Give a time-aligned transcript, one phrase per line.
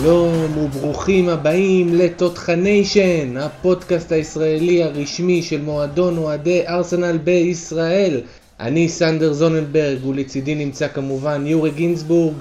[0.00, 8.20] שלום וברוכים הבאים לתותחניישן, הפודקאסט הישראלי הרשמי של מועדון אוהדי ארסנל בישראל.
[8.60, 12.34] אני סנדר זוננברג ולצידי נמצא כמובן יורי גינזבורג.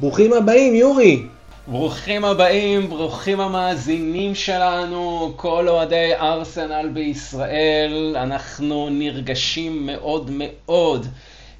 [0.00, 1.22] ברוכים הבאים יורי!
[1.68, 11.06] ברוכים הבאים, ברוכים המאזינים שלנו, כל אוהדי ארסנל בישראל, אנחנו נרגשים מאוד מאוד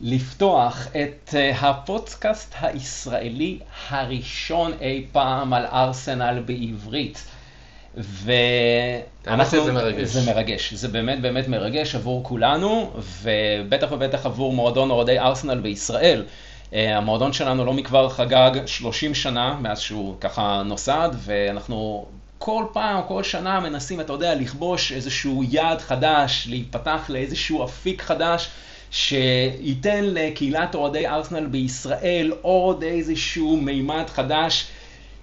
[0.00, 7.24] לפתוח את אה, הפודקאסט הישראלי הראשון אי פעם על ארסנל בעברית.
[7.96, 10.09] ואנחנו, זה מרגש.
[10.09, 12.92] זה מרגש, זה באמת באמת מרגש עבור כולנו,
[13.23, 16.24] ובטח ובטח עבור מועדון אוהדי ארסנל בישראל.
[16.73, 22.06] אה, המועדון שלנו לא מכבר חגג 30 שנה מאז שהוא ככה נוסד, ואנחנו
[22.38, 28.51] כל פעם, כל שנה מנסים, אתה יודע, לכבוש איזשהו יעד חדש, להיפתח לאיזשהו אפיק חדש.
[28.90, 34.66] שייתן לקהילת אוהדי ארסנל בישראל עוד איזשהו מימד חדש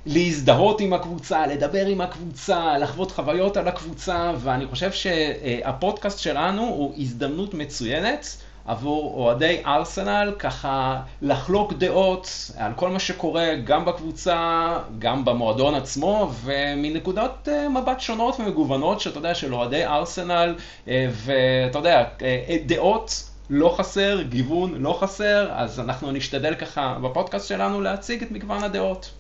[0.05, 6.93] להזדהות עם הקבוצה, לדבר עם הקבוצה, לחוות חוויות על הקבוצה, ואני חושב שהפודקאסט שלנו הוא
[6.97, 15.25] הזדמנות מצוינת עבור אוהדי ארסנל, ככה לחלוק דעות על כל מה שקורה גם בקבוצה, גם
[15.25, 20.55] במועדון עצמו, ומנקודות אה, מבט שונות ומגוונות, שאתה יודע, של אוהדי ארסנל,
[20.87, 27.47] אה, ואתה יודע, אה, דעות לא חסר, גיוון לא חסר, אז אנחנו נשתדל ככה בפודקאסט
[27.47, 29.11] שלנו להציג את מגוון הדעות.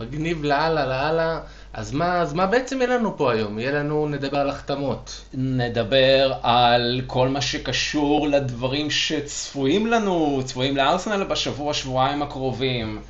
[0.00, 1.40] מגניב לאללה לאללה.
[1.72, 3.58] אז מה, אז מה בעצם יהיה לנו פה היום?
[3.58, 5.24] יהיה לנו, נדבר על החתמות.
[5.34, 13.02] נדבר על כל מה שקשור לדברים שצפויים לנו, צפויים לארסנל בשבוע, שבועיים הקרובים.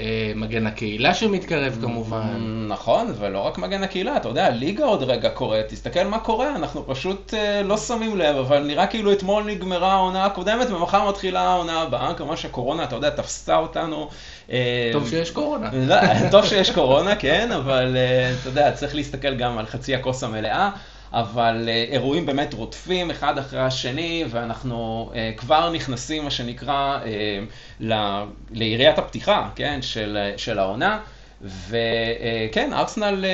[0.00, 2.66] אה, מגן הקהילה שמתקרב כמובן.
[2.68, 6.86] נכון, ולא רק מגן הקהילה, אתה יודע, הליגה עוד רגע קורית, תסתכל מה קורה, אנחנו
[6.86, 11.80] פשוט אה, לא שמים לב, אבל נראה כאילו אתמול נגמרה העונה הקודמת ומחר מתחילה העונה
[11.80, 14.08] הבאה, כמובן שהקורונה, אתה יודע, תפסה אותנו.
[14.50, 15.70] אה, טוב שיש קורונה.
[15.72, 15.96] לא,
[16.30, 17.96] טוב שיש קורונה, כן, אבל
[18.40, 20.70] אתה יודע, צריך להסתכל גם על חצי הכוס המלאה.
[21.12, 28.24] אבל אה, אירועים באמת רודפים אחד אחרי השני, ואנחנו אה, כבר נכנסים, מה שנקרא, אה,
[28.50, 31.00] ליריית הפתיחה, כן, של, של העונה.
[31.42, 33.24] וכן, ארסנל,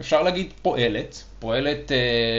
[0.00, 1.92] אפשר להגיד, פועלת, פועלת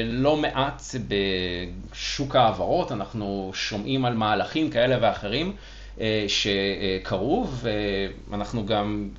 [0.06, 5.56] לא מעט בשוק ההעברות, אנחנו שומעים על מהלכים כאלה ואחרים
[6.28, 7.48] שקרו,
[8.30, 9.10] ואנחנו גם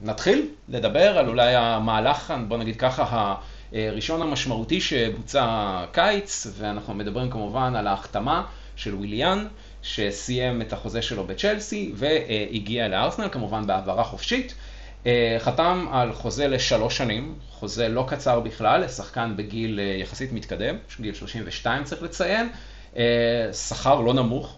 [0.00, 3.34] נתחיל לדבר על אולי המהלך, בוא נגיד ככה,
[3.72, 8.44] ראשון המשמעותי שבוצע קיץ, ואנחנו מדברים כמובן על ההחתמה
[8.76, 9.46] של וויליאן,
[9.82, 14.54] שסיים את החוזה שלו בצ'לסי והגיע לארסנל, כמובן בהעברה חופשית.
[15.38, 21.84] חתם על חוזה לשלוש שנים, חוזה לא קצר בכלל, לשחקן בגיל יחסית מתקדם, גיל 32
[21.84, 22.48] צריך לציין.
[23.68, 24.56] שכר לא נמוך,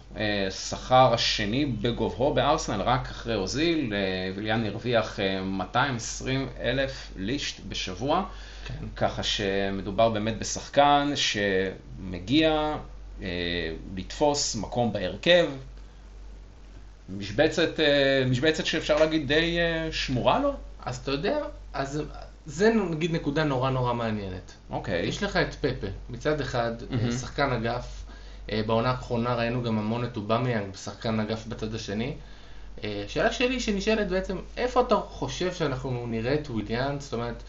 [0.69, 3.93] שכר השני בגובהו בארסנל, רק אחרי אוזיל,
[4.35, 8.23] ויליאן הרוויח 220 אלף לישט בשבוע.
[8.65, 8.73] כן.
[8.95, 12.77] ככה שמדובר באמת בשחקן שמגיע
[13.21, 13.27] אה,
[13.95, 15.47] לתפוס מקום בהרכב,
[17.09, 20.53] משבצת, אה, משבצת שאפשר להגיד די אה, שמורה לו.
[20.85, 21.37] אז אתה יודע,
[21.73, 22.01] אז
[22.45, 24.51] זה נגיד נקודה נורא נורא מעניינת.
[24.69, 25.05] אוקיי.
[25.05, 27.11] יש לך את פפה, מצד אחד, mm-hmm.
[27.11, 28.03] שחקן אגף,
[28.51, 32.13] אה, בעונה האחרונה ראינו גם המון את אובמיאנג כשחקן אגף בצד השני.
[32.83, 36.95] השאלה שלי שנשאלת בעצם, איפה אתה חושב שאנחנו נראה את וויליאן?
[36.99, 37.43] זאת אומרת,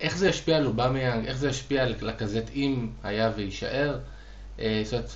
[0.00, 3.98] איך זה ישפיע על אובמיאנג, איך זה ישפיע על לקזט אם היה ויישאר.
[4.60, 5.10] אה, זאת אומרת,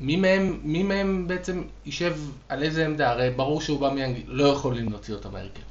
[0.00, 2.16] מי מהם, מי מהם בעצם יישב
[2.48, 3.10] על איזה עמדה?
[3.10, 5.62] הרי ברור שאובמיאנג לא יכולים להוציא אותו מהרכב.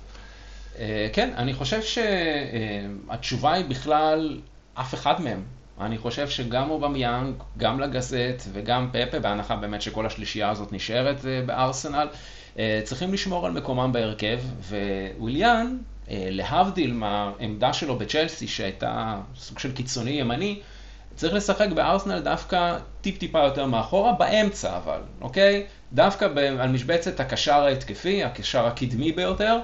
[0.80, 4.40] אה, כן, אני חושב שהתשובה היא בכלל
[4.74, 5.44] אף אחד מהם.
[5.82, 11.42] אני חושב שגם אובמיאנג, גם לקזט וגם פפה, בהנחה באמת שכל השלישייה הזאת נשארת אה,
[11.46, 12.08] בארסנל,
[12.84, 14.40] צריכים לשמור על מקומם בהרכב,
[15.20, 20.60] וויליאן אה, להבדיל מהעמדה שלו בצ'לסי, שהייתה סוג של קיצוני ימני,
[21.16, 25.64] צריך לשחק בארסנל דווקא טיפ-טיפה יותר מאחורה, באמצע אבל, אוקיי?
[25.94, 26.26] דווקא
[26.60, 29.60] על משבצת הקשר ההתקפי, הקשר הקדמי ביותר.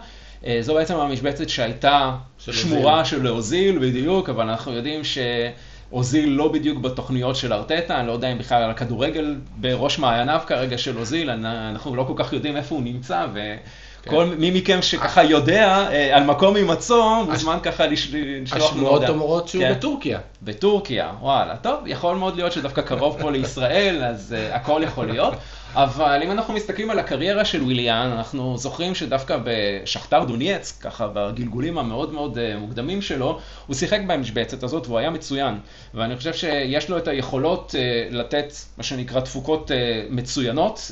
[0.45, 3.19] אה, זו בעצם המשבצת שהייתה של שמורה אוזיל.
[3.19, 8.31] של אוזיל, בדיוק, אבל אנחנו יודעים שאוזיל לא בדיוק בתוכניות של ארטטה, אני לא יודע
[8.31, 12.75] אם בכלל על הכדורגל בראש מעייניו כרגע של אוזיל, אנחנו לא כל כך יודעים איפה
[12.75, 13.55] הוא נמצא, ו...
[14.03, 14.12] כן.
[14.12, 19.48] כל מי מכם שככה יודע אה, על מקום הימצאו, מוזמן ככה לשלוח לנו השמועות אומרות
[19.48, 19.74] שהוא כן.
[19.74, 20.19] בטורקיה.
[20.42, 21.56] בטורקיה, וואלה.
[21.56, 25.33] טוב, יכול מאוד להיות שדווקא קרוב פה לישראל, אז uh, הכל יכול להיות.
[25.74, 31.77] אבל אם אנחנו מסתכלים על הקריירה של וויליאן, אנחנו זוכרים שדווקא בשכתר דונייץ, ככה בגלגולים
[31.77, 35.59] המאוד מאוד אה, מוקדמים שלו, הוא שיחק במשבצת הזאת והוא היה מצוין.
[35.94, 40.92] ואני חושב שיש לו את היכולות אה, לתת מה שנקרא תפוקות אה, מצוינות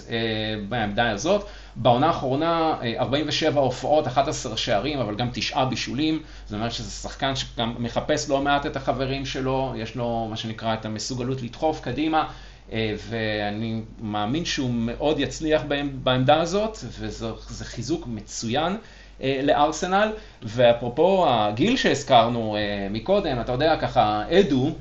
[0.69, 1.45] בעמדה הזאת.
[1.81, 6.23] בעונה האחרונה 47 הופעות, 11 שערים, אבל גם תשעה בישולים.
[6.45, 10.73] זאת אומרת שזה שחקן שגם מחפש לא מעט את החברים שלו, יש לו מה שנקרא
[10.73, 12.29] את המסוגלות לדחוף קדימה.
[12.71, 15.61] אה, ואני מאמין שהוא מאוד יצליח
[16.03, 18.77] בעמדה הזאת, וזה חיזוק מצוין.
[19.21, 20.11] אה, לארסנל,
[20.43, 24.71] ואפרופו הגיל שהזכרנו אה, מקודם, אתה יודע, ככה, אדו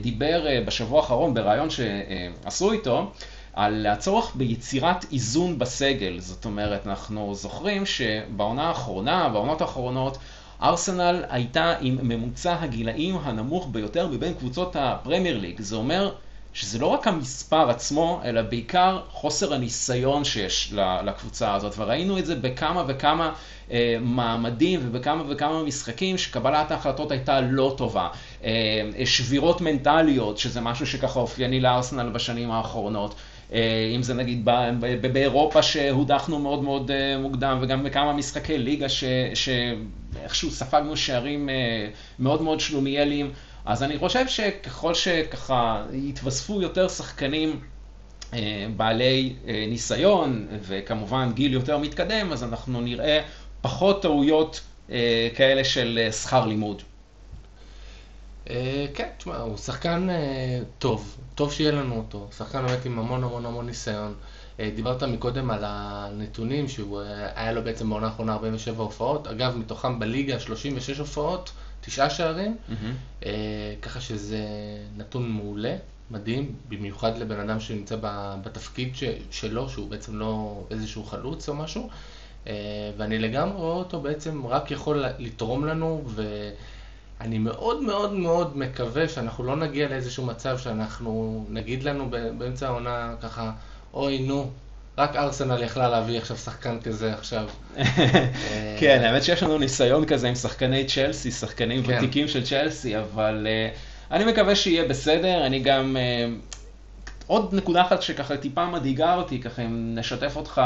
[0.00, 3.12] דיבר בשבוע האחרון בריאיון שעשו איתו,
[3.58, 6.20] על הצורך ביצירת איזון בסגל.
[6.20, 10.18] זאת אומרת, אנחנו זוכרים שבעונה האחרונה, בעונות האחרונות,
[10.62, 15.60] ארסנל הייתה עם ממוצע הגילאים הנמוך ביותר מבין קבוצות הפרמייר ליג.
[15.60, 16.12] זה אומר
[16.54, 20.72] שזה לא רק המספר עצמו, אלא בעיקר חוסר הניסיון שיש
[21.04, 23.32] לקבוצה הזאת, וראינו את זה בכמה וכמה
[23.70, 28.08] אה, מעמדים ובכמה וכמה משחקים שקבלת ההחלטות הייתה לא טובה.
[28.44, 28.50] אה,
[29.04, 33.14] שבירות מנטליות, שזה משהו שככה אופייני לארסנל בשנים האחרונות.
[33.52, 34.48] אה, אם זה נגיד
[35.12, 38.86] באירופה שהודחנו מאוד מאוד אה, מוקדם, וגם בכמה משחקי ליגה
[39.34, 43.32] שאיכשהו ספגנו שערים אה, מאוד מאוד שלומיאליים.
[43.64, 47.60] אז אני חושב שככל שככה יתווספו יותר שחקנים
[48.76, 49.34] בעלי
[49.68, 53.20] ניסיון וכמובן גיל יותר מתקדם, אז אנחנו נראה
[53.60, 54.60] פחות טעויות
[55.34, 56.82] כאלה של שכר לימוד.
[58.94, 60.08] כן, תשמע, הוא שחקן
[60.78, 64.14] טוב, טוב שיהיה לנו אותו, שחקן באמת עם המון המון המון ניסיון.
[64.74, 67.00] דיברת מקודם על הנתונים, שהוא
[67.34, 73.24] היה לו בעצם בעונה האחרונה 47 הופעות, אגב, מתוכם בליגה 36 הופעות, תשעה שערים, mm-hmm.
[73.82, 74.38] ככה שזה
[74.96, 75.76] נתון מעולה,
[76.10, 77.96] מדהים, במיוחד לבן אדם שנמצא
[78.42, 78.92] בתפקיד
[79.30, 81.88] שלו, שהוא בעצם לא איזשהו חלוץ או משהו,
[82.46, 82.52] אה,
[82.96, 86.04] ואני לגמרי רואה אותו בעצם רק יכול לתרום לנו,
[87.20, 93.14] ואני מאוד מאוד מאוד מקווה שאנחנו לא נגיע לאיזשהו מצב שאנחנו נגיד לנו באמצע העונה
[93.22, 93.50] ככה,
[93.94, 94.50] אוי נו,
[94.98, 97.44] רק ארסנל יכלה להביא עכשיו שחקן כזה עכשיו.
[98.80, 101.96] כן, האמת שיש לנו ניסיון כזה עם שחקני צ'לסי, שחקנים כן.
[101.98, 105.46] ותיקים של צ'לסי, אבל uh, אני מקווה שיהיה בסדר.
[105.46, 106.56] אני גם, uh,
[107.26, 110.60] עוד נקודה אחת שככה טיפה מדאיגה אותי, ככה אם נשתף אותך,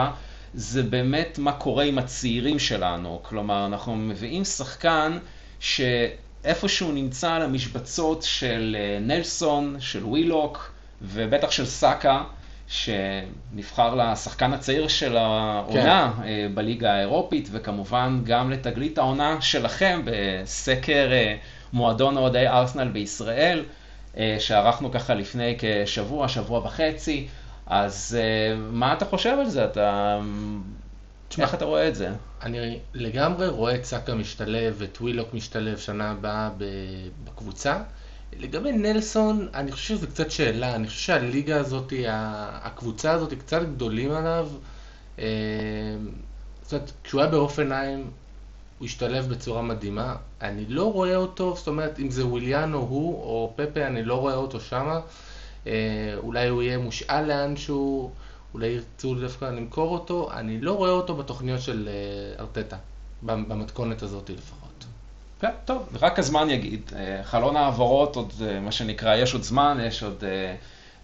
[0.54, 3.20] זה באמת מה קורה עם הצעירים שלנו.
[3.22, 5.18] כלומר, אנחנו מביאים שחקן
[6.42, 10.72] שאיפשהו נמצא על המשבצות של uh, נלסון, של ווילוק,
[11.02, 12.22] ובטח של סאקה.
[12.72, 16.22] שנבחר לשחקן הצעיר של העונה כן.
[16.22, 21.36] אה, בליגה האירופית, וכמובן גם לתגלית העונה שלכם בסקר אה,
[21.72, 23.64] מועדון אוהדי ארסנל בישראל,
[24.16, 27.28] אה, שערכנו ככה לפני כשבוע, שבוע וחצי.
[27.66, 28.18] אז
[28.56, 29.64] מה אתה חושב על זה?
[29.64, 30.18] אתה...
[31.32, 32.10] תשמע, איך אתה רואה את זה?
[32.42, 36.50] אני לגמרי רואה את סאקה משתלב ואת ווילוק משתלב שנה הבאה
[37.24, 37.82] בקבוצה.
[38.36, 41.92] לגבי נלסון, אני חושב שזו קצת שאלה, אני חושב שהליגה הזאת,
[42.62, 44.48] הקבוצה הזאת קצת גדולים עליו.
[45.18, 45.24] אה,
[46.62, 48.10] זאת אומרת, כשהוא היה באופנהיים,
[48.78, 50.16] הוא השתלב בצורה מדהימה.
[50.40, 54.14] אני לא רואה אותו, זאת אומרת, אם זה וויליאן או הוא או פפה, אני לא
[54.14, 55.00] רואה אותו שמה.
[55.66, 58.10] אה, אולי הוא יהיה מושאל לאנשהו,
[58.54, 60.30] אולי ירצו דווקא למכור אותו.
[60.32, 62.76] אני לא רואה אותו בתוכניות של אה, ארטטה,
[63.22, 64.84] במתכונת הזאת לפחות.
[65.40, 66.92] כן, טוב, רק הזמן יגיד.
[66.96, 70.24] אה, חלון העברות, עוד אה, מה שנקרא, יש עוד זמן, יש עוד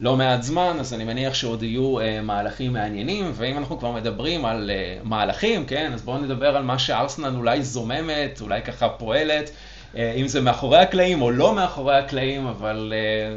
[0.01, 4.71] לא מעט זמן, אז אני מניח שעוד יהיו מהלכים מעניינים, ואם אנחנו כבר מדברים על
[5.05, 9.51] מהלכים, כן, אז בואו נדבר על מה שארסנל אולי זוממת, אולי ככה פועלת.
[9.95, 12.93] אם זה מאחורי הקלעים או לא מאחורי הקלעים, אבל...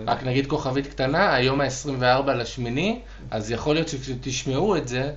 [0.07, 2.99] רק נגיד כוכבית קטנה, היום ה-24 לשמיני,
[3.31, 5.11] אז יכול להיות שכשתשמעו את זה,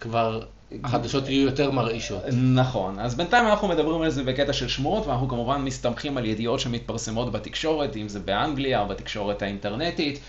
[0.00, 0.42] כבר
[0.84, 2.22] החדשות יהיו יותר מרעישות.
[2.32, 6.60] נכון, אז בינתיים אנחנו מדברים על זה בקטע של שמועות, ואנחנו כמובן מסתמכים על ידיעות
[6.60, 10.20] שמתפרסמות בתקשורת, אם זה באנגליה או בתקשורת האינטרנטית.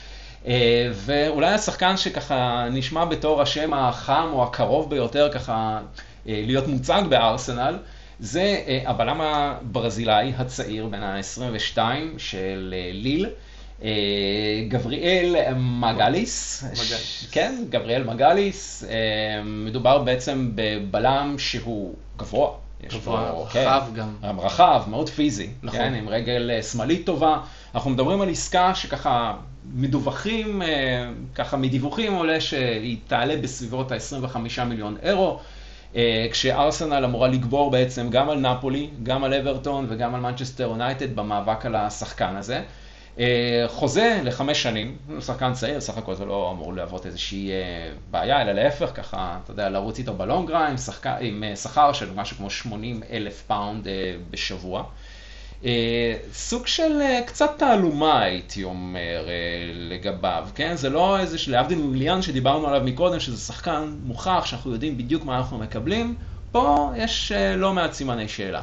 [0.48, 5.80] אה, ואולי השחקן שככה נשמע בתור השם החם או הקרוב ביותר ככה
[6.28, 7.78] אה, להיות מוצג בארסנל,
[8.22, 11.78] זה אה, הבלם הברזילאי הצעיר בן ה-22
[12.18, 13.30] של ליל.
[13.84, 16.64] אה, גבריאל מגליס,
[17.32, 22.50] כן, גבריאל מגליס, אה, מדובר בעצם בבלם שהוא גבוה.
[22.94, 24.40] גבוה, רחב כן, גם.
[24.40, 25.80] רחב, מאוד פיזי, נכון.
[25.80, 27.38] כן, עם רגל אה, שמאלית טובה.
[27.76, 29.34] אנחנו מדברים על עסקה שככה
[29.74, 30.62] מדווחים,
[31.36, 35.40] ככה מדיווחים עולה שהיא תעלה בסביבות ה-25 מיליון אירו.
[36.32, 41.66] כשארסנל אמורה לגבור בעצם גם על נפולי, גם על אברטון וגם על מנצ'סטר יונייטד במאבק
[41.66, 42.62] על השחקן הזה.
[43.68, 47.52] חוזה לחמש שנים, שחקן צעיר, סך הכל זה לא אמור להוות איזושהי
[48.12, 50.76] בעיה, אלא להפך, ככה, אתה יודע, לרוץ איתו ב long run,
[51.20, 53.88] עם שכר של משהו כמו 80 אלף פאונד
[54.30, 54.84] בשבוע.
[55.66, 59.34] אה, סוג של אה, קצת תעלומה הייתי אומר אה,
[59.74, 60.76] לגביו, כן?
[60.76, 65.38] זה לא איזה, להבדיל מוויליאן שדיברנו עליו מקודם, שזה שחקן מוכח, שאנחנו יודעים בדיוק מה
[65.38, 66.16] אנחנו מקבלים,
[66.52, 68.62] פה יש לא מעט סימני שאלה.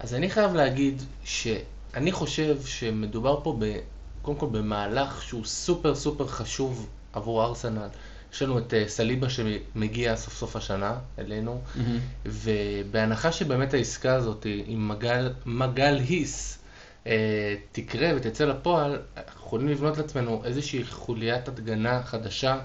[0.00, 3.76] אז אני חייב להגיד שאני חושב שמדובר פה ב,
[4.22, 7.88] קודם כל במהלך שהוא סופר סופר חשוב עבור ארסנל.
[8.32, 11.80] יש לנו את סליבה שמגיע סוף סוף השנה אלינו, mm-hmm.
[12.24, 16.58] ובהנחה שבאמת העסקה הזאת עם מגל, מגל היס
[17.06, 22.58] אה, תקרה ותצא לפועל, אנחנו יכולים לבנות לעצמנו איזושהי חוליית הגנה חדשה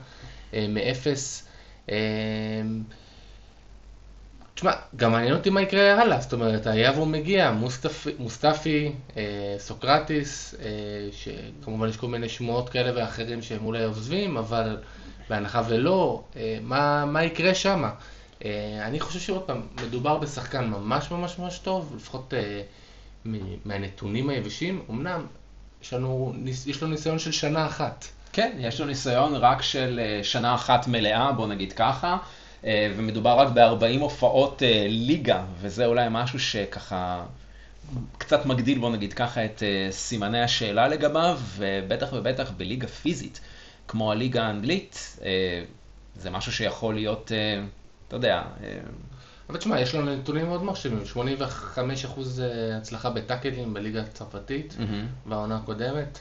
[0.54, 1.48] אה, מאפס.
[1.90, 1.96] אה,
[4.58, 10.56] תשמע, גם מעניין אותי מה יקרה הלאה, זאת אומרת, והוא מגיע, מוסטפי, מוסטפי אה, סוקרטיס,
[10.62, 10.70] אה,
[11.12, 14.78] שכמובן יש כל מיני שמועות כאלה ואחרים שהם אולי עוזבים, אבל
[15.30, 17.90] בהנחה ולא, אה, מה, מה יקרה שם?
[18.46, 22.62] אה, אני חושב שעוד פעם, מדובר בשחקן ממש ממש ממש טוב, לפחות אה,
[23.66, 25.26] מהנתונים היבשים, אמנם
[25.82, 26.34] יש לנו,
[26.66, 28.06] יש לנו ניסיון של שנה אחת.
[28.34, 32.18] כן, יש לו ניסיון רק של שנה אחת מלאה, בוא נגיד ככה,
[32.64, 37.24] ומדובר רק ב-40 הופעות ליגה, וזה אולי משהו שככה
[38.18, 43.40] קצת מגדיל, בוא נגיד ככה, את סימני השאלה לגביו, ובטח ובטח בליגה פיזית.
[43.88, 45.64] כמו הליגה האנגלית, אה,
[46.16, 47.64] זה משהו שיכול להיות, אה,
[48.08, 48.44] אתה יודע...
[48.64, 48.80] אה,
[49.50, 51.18] אבל תשמע, יש לנו נתונים מאוד מרשימים, 85%
[52.78, 55.30] הצלחה בטאקלים בליגה הצרפתית, mm-hmm.
[55.30, 56.20] בעונה הקודמת.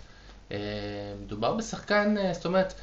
[1.23, 2.75] מדובר בשחקן, זאת אומרת,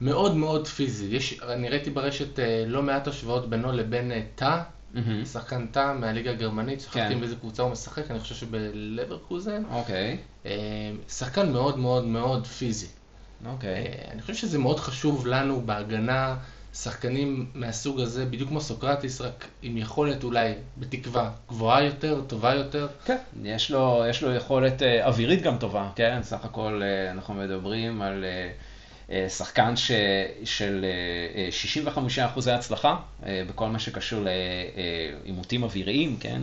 [0.00, 1.06] מאוד מאוד פיזי.
[1.06, 4.62] יש, אני ראיתי ברשת לא מעט השוואות בינו לבין תא,
[4.94, 4.98] mm-hmm.
[5.32, 7.20] שחקן תא מהליגה הגרמנית, שחקתי כן.
[7.20, 9.62] באיזה קבוצה הוא משחק, אני חושב שבלברקוזן.
[9.70, 10.18] אוקיי.
[10.44, 10.48] Okay.
[11.08, 12.86] שחקן מאוד מאוד מאוד פיזי.
[13.46, 13.70] אוקיי.
[13.70, 16.36] אה, אני חושב שזה מאוד חשוב לנו בהגנה,
[16.74, 22.88] שחקנים מהסוג הזה, בדיוק כמו סוקרטיס, רק עם יכולת אולי, בתקווה, גבוהה יותר, טובה יותר.
[23.04, 26.18] כן, יש לו, יש לו יכולת אה, אווירית גם טובה, כן?
[26.22, 28.24] סך הכל אה, אנחנו מדברים על
[29.28, 29.92] שחקן ש,
[30.44, 30.84] של
[32.18, 34.24] 65% הצלחה בכל מה שקשור
[35.24, 36.42] לעימותים אוויריים, כן?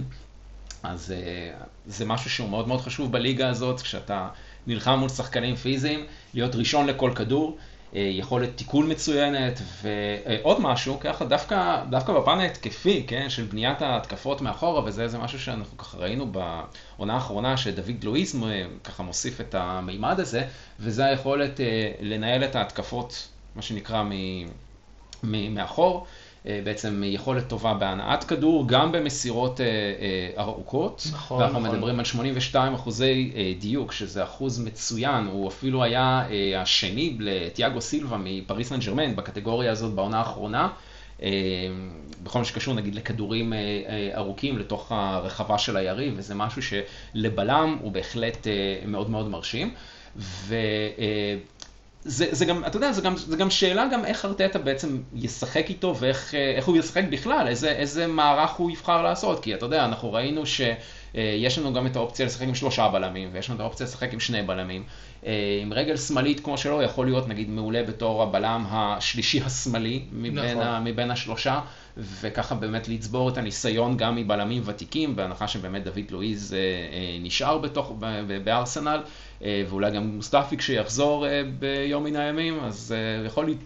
[0.84, 1.14] אז
[1.86, 4.28] זה משהו שהוא מאוד מאוד חשוב בליגה הזאת, כשאתה
[4.68, 7.58] נלחם מול שחקנים פיזיים, להיות ראשון לכל כדור,
[7.96, 14.42] אה, יכולת תיקול מצוינת, ועוד משהו, ככה דווקא, דווקא בפן ההתקפי, כן, של בניית ההתקפות
[14.42, 18.36] מאחורה, וזה זה משהו שאנחנו ככה ראינו בעונה האחרונה, שדוד לואיס
[18.84, 20.44] ככה מוסיף את המימד הזה,
[20.80, 24.04] וזה היכולת אה, לנהל את ההתקפות, מה שנקרא,
[25.24, 26.06] מאחור.
[26.48, 31.08] אה, בעצם יכולת טובה בהנעת כדור, גם במסירות אה, אה, ארוכות.
[31.12, 31.72] נכון, ואנחנו נכון.
[31.72, 36.24] מדברים על 82 אחוזי דיוק, שזה אחוז מצוין, הוא אפילו היה
[36.58, 40.70] השני לתיאגו סילבה מפריס סן ג'רמן בקטגוריה הזאת בעונה האחרונה.
[42.24, 43.54] בכל מה שקשור נגיד לכדורים
[44.16, 48.48] ארוכים לתוך הרחבה של היריב, וזה משהו שלבלם הוא בהחלט
[48.88, 49.74] מאוד מאוד מרשים.
[50.18, 50.56] ו...
[52.08, 55.70] זה, זה גם, אתה יודע, זה גם, זה גם שאלה גם איך ארטטה בעצם ישחק
[55.70, 59.86] איתו ואיך אה, הוא ישחק בכלל, איזה, איזה מערך הוא יבחר לעשות, כי אתה יודע,
[59.86, 63.86] אנחנו ראינו שיש לנו גם את האופציה לשחק עם שלושה בלמים, ויש לנו את האופציה
[63.86, 64.84] לשחק עם שני בלמים.
[65.26, 70.40] אה, עם רגל שמאלית כמו שלו, יכול להיות נגיד מעולה בתור הבלם השלישי השמאלי מבין,
[70.40, 70.64] נכון.
[70.64, 71.60] ה, מבין השלושה,
[71.98, 77.58] וככה באמת לצבור את הניסיון גם מבלמים ותיקים, בהנחה שבאמת דוד לואיז אה, אה, נשאר
[77.58, 77.94] בתוך,
[78.44, 79.02] בארסנל,
[79.42, 81.26] ואולי גם מוסטפי כשיחזור
[81.60, 83.60] ביום מן הימים, אז יכול להיות...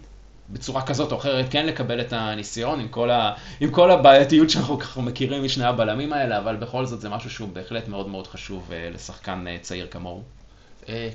[0.52, 4.78] בצורה כזאת או אחרת כן לקבל את הניסיון עם כל, ה, עם כל הבעייתיות שאנחנו
[4.78, 8.70] ככה מכירים משני הבלמים האלה, אבל בכל זאת זה משהו שהוא בהחלט מאוד מאוד חשוב
[8.92, 10.22] לשחקן צעיר כמוהו.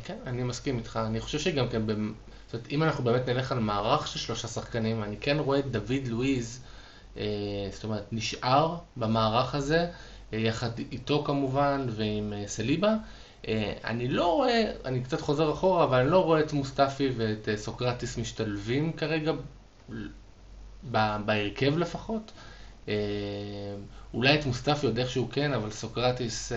[0.04, 1.00] כן, אני מסכים איתך.
[1.06, 5.04] אני חושב שגם כן, זאת אומרת, אם אנחנו באמת נלך על מערך של שלושה שחקנים,
[5.04, 6.64] אני כן רואה את דוד לואיז,
[7.72, 9.88] זאת אומרת, נשאר במערך הזה,
[10.32, 12.96] יחד איתו כמובן ועם סליבה.
[13.48, 17.50] אה, אני לא רואה, אני קצת חוזר אחורה, אבל אני לא רואה את מוסטפי ואת
[17.50, 19.32] אה, סוקרטיס משתלבים כרגע,
[21.26, 22.32] בהרכב לפחות.
[22.88, 22.94] אה,
[24.14, 26.52] אולי את מוסטפי עוד איכשהו כן, אבל סוקרטיס...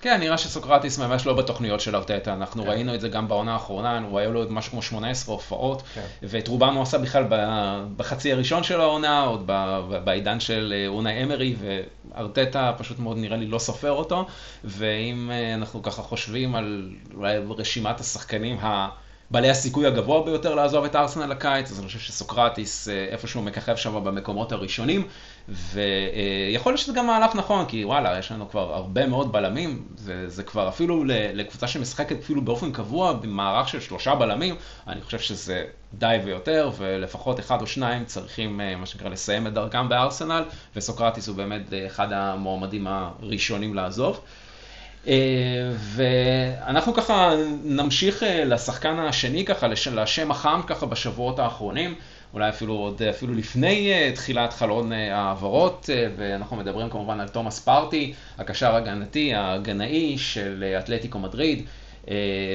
[0.00, 2.68] כן, נראה שסוקרטיס ממש לא בתוכניות של ארטטה, אנחנו כן.
[2.68, 6.00] ראינו את זה גם בעונה האחרונה, הוא היה לו משהו כמו 18 הופעות, כן.
[6.22, 7.24] ואת רובם הוא עשה בכלל
[7.96, 9.50] בחצי הראשון של העונה, עוד
[10.04, 14.26] בעידן של אה, אונאי אמרי, וארטטה פשוט מאוד נראה לי לא סופר אותו,
[14.64, 18.88] ואם אה, אנחנו ככה חושבים על אולי רשימת השחקנים ה...
[19.30, 23.76] בעלי הסיכוי הגבוה ביותר לעזוב את ארסנל לקיץ, אז אני חושב שסוקרטיס אה, איפשהו מככב
[23.76, 25.06] שם במקומות הראשונים,
[25.50, 30.28] ויכול להיות שזה גם מהלך נכון, כי וואלה, יש לנו כבר הרבה מאוד בלמים, זה,
[30.28, 34.54] זה כבר אפילו לקבוצה שמשחקת אפילו באופן קבוע במערך של שלושה בלמים,
[34.86, 35.64] אני חושב שזה
[35.94, 40.44] די ויותר, ולפחות אחד או שניים צריכים, אה, מה שנקרא, לסיים את דרכם בארסנל,
[40.76, 44.20] וסוקרטיס הוא באמת אה, אחד המועמדים הראשונים לעזוב.
[45.06, 45.14] אה,
[45.76, 51.94] ואנחנו ככה נמשיך לשחקן השני ככה, לשם החם ככה בשבועות האחרונים.
[52.34, 57.60] אולי אפילו עוד אפילו לפני uh, תחילת חלון ההעברות, uh, ואנחנו מדברים כמובן על תומאס
[57.60, 61.66] פארטי, הקשר הגנתי, הגנאי של אתלטיקו מדריד.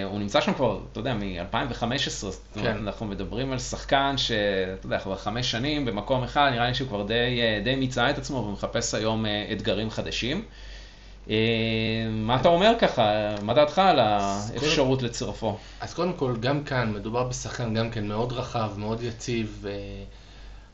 [0.04, 2.78] הוא נמצא שם כבר, אתה יודע, מ-2015, כן.
[2.78, 7.04] אנחנו מדברים על שחקן שאתה יודע, כבר חמש שנים במקום אחד, נראה לי שהוא כבר
[7.04, 10.44] די, די מיצה את עצמו ומחפש היום אתגרים חדשים.
[11.30, 11.36] אה,
[12.12, 13.36] מה אתה אומר ככה?
[13.42, 15.58] מה דעתך על האפשרות לצירפו?
[15.82, 19.66] אז קודם כל, גם כאן מדובר בשחקן גם כן מאוד רחב, מאוד יציב.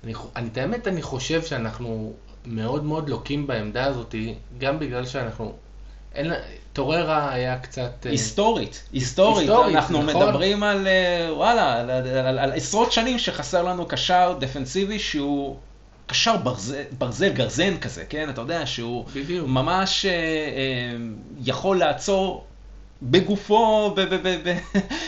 [0.03, 0.13] אני,
[0.51, 2.13] את האמת, אני חושב שאנחנו
[2.45, 4.15] מאוד מאוד לוקים בעמדה הזאת,
[4.57, 5.53] גם בגלל שאנחנו...
[6.15, 6.31] אין,
[6.73, 8.05] טוררה היה קצת...
[8.05, 9.49] אה, היסטורית, היסטורית.
[9.49, 10.27] היסטורית, אנחנו נכון.
[10.27, 15.57] מדברים על, אה, וואלה, על, על, על, על עשרות שנים שחסר לנו קשר דפנסיבי שהוא
[16.07, 18.29] קשר ברזל, ברזל גרזן כזה, כן?
[18.29, 19.47] אתה יודע שהוא בדיוק.
[19.47, 20.15] ממש אה, אה,
[21.45, 22.45] יכול לעצור
[23.03, 24.57] בגופו, ב- ב- ב-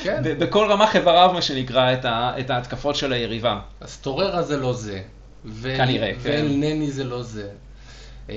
[0.03, 0.23] כן.
[0.39, 3.59] בכל רמ"ח איבריו, מה שנקרא, את, ה- את ההתקפות של היריבה.
[3.81, 5.01] אז טוררה זה לא זה.
[5.45, 6.19] ו- כנראה, כן.
[6.29, 7.49] ואלנני זה לא זה.
[8.29, 8.35] אה,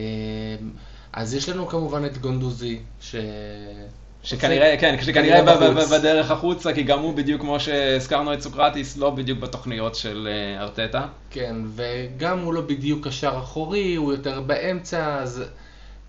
[1.12, 3.14] אז יש לנו כמובן את גונדוזי, ש...
[4.26, 5.42] שכנראה, כן, שכנראה
[5.98, 10.62] בדרך החוצה, כי גם הוא בדיוק כמו שהזכרנו את סוקרטיס, לא בדיוק בתוכניות של אה,
[10.62, 11.06] ארטטה.
[11.30, 15.42] כן, וגם הוא לא בדיוק קשר אחורי, הוא יותר באמצע, אז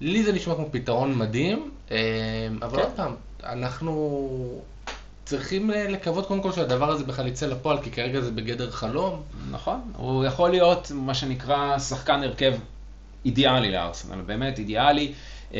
[0.02, 1.98] לי זה נשמע כמו פתרון מדהים, אה,
[2.62, 2.84] אבל כן.
[2.84, 4.62] עוד פעם, אנחנו
[5.26, 9.22] צריכים לקוות קודם כל שהדבר הזה בכלל יצא לפועל, כי כרגע זה בגדר חלום.
[9.52, 12.54] נכון, הוא יכול להיות מה שנקרא שחקן הרכב
[13.26, 15.14] אידיאלי לארסנל, באמת אידיאלי.
[15.54, 15.60] אה,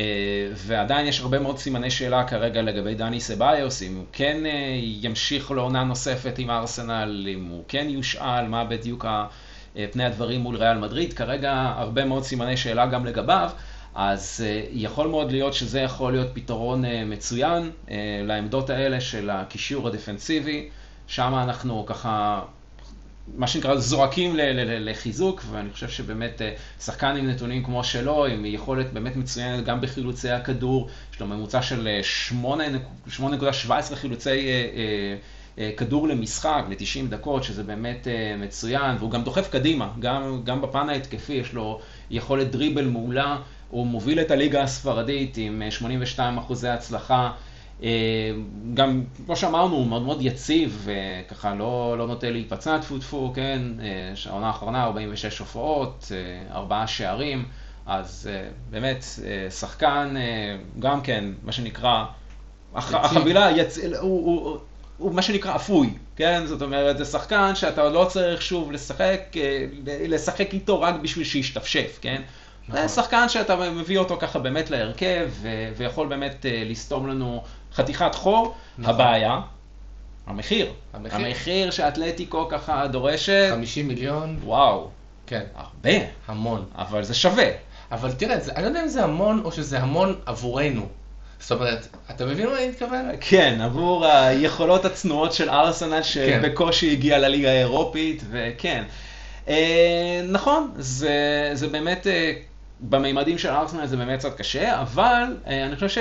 [0.54, 5.50] ועדיין יש הרבה מאוד סימני שאלה כרגע לגבי דני סביוס, אם הוא כן אה, ימשיך
[5.50, 9.26] לעונה נוספת עם ארסנל, אם הוא כן יושאל, מה בדיוק אה,
[9.92, 13.50] פני הדברים מול ריאל מדריד, כרגע הרבה מאוד סימני שאלה גם לגביו.
[13.94, 17.70] אז יכול מאוד להיות שזה יכול להיות פתרון מצוין
[18.24, 20.68] לעמדות האלה של הקישור הדפנסיבי,
[21.06, 22.42] שם אנחנו ככה
[23.34, 24.32] מה שנקרא זועקים
[24.66, 29.80] לחיזוק, ואני חושב שבאמת אה, שחקן עם נתונים כמו שלו, עם יכולת באמת מצוינת גם
[29.80, 31.88] בחילוצי הכדור, יש לו ממוצע של
[32.42, 32.44] 8.17
[33.70, 34.48] אה, חילוצי
[35.58, 38.06] אה, כדור למשחק, ל-90 דקות, שזה באמת
[38.38, 43.38] מצוין, והוא גם דוחף קדימה, גם, גם בפן ההתקפי יש לו יכולת דריבל מעולה,
[43.70, 47.30] הוא מוביל את הליגה הספרדית עם 82 אחוזי הצלחה.
[47.82, 48.30] אה,
[48.74, 53.62] גם, כמו שאמרנו, הוא מאוד מאוד יציב, וככה לא, לא נוטה להיפצע טפו טפו, כן,
[53.80, 57.44] אה, העונה האחרונה 46 הופעות, אה, ארבעה שערים,
[57.86, 58.30] אז
[58.70, 59.04] באמת,
[59.50, 60.14] שחקן,
[60.78, 62.04] גם כן, מה שנקרא,
[62.78, 62.96] יציב.
[62.96, 63.78] החבילה, יצ...
[63.78, 64.58] הוא, הוא, הוא,
[64.98, 66.46] הוא מה שנקרא אפוי, כן?
[66.46, 69.20] זאת אומרת, זה שחקן שאתה לא צריך שוב לשחק,
[69.86, 72.22] לשחק איתו רק בשביל שישתפשף, כן?
[72.68, 72.82] נכון.
[72.82, 75.30] זה שחקן שאתה מביא אותו ככה באמת להרכב,
[75.76, 77.42] ויכול באמת לסתום לנו
[77.74, 78.94] חתיכת חור, נכון.
[78.94, 79.40] הבעיה,
[80.26, 80.72] המחיר.
[80.92, 81.26] המחיר.
[81.26, 83.48] המחיר שאתלטיקו ככה דורשת.
[83.52, 84.38] 50 מיליון.
[84.44, 84.88] וואו.
[85.26, 85.42] כן.
[85.56, 86.04] הרבה.
[86.26, 86.64] המון.
[86.74, 87.48] אבל זה שווה.
[87.92, 90.86] אבל תראה, זה, אני לא יודע אם זה המון או שזה המון עבורנו.
[91.40, 93.04] זאת אומרת, אתה מבין מה אני מתכוון?
[93.20, 96.92] כן, עבור היכולות הצנועות של ארסנל שבקושי כן.
[96.92, 98.84] הגיע לליגה האירופית, וכן.
[99.48, 102.32] אה, נכון, זה, זה באמת, אה,
[102.80, 105.98] במימדים של ארסנל זה באמת קצת קשה, אבל אה, אני חושב ש...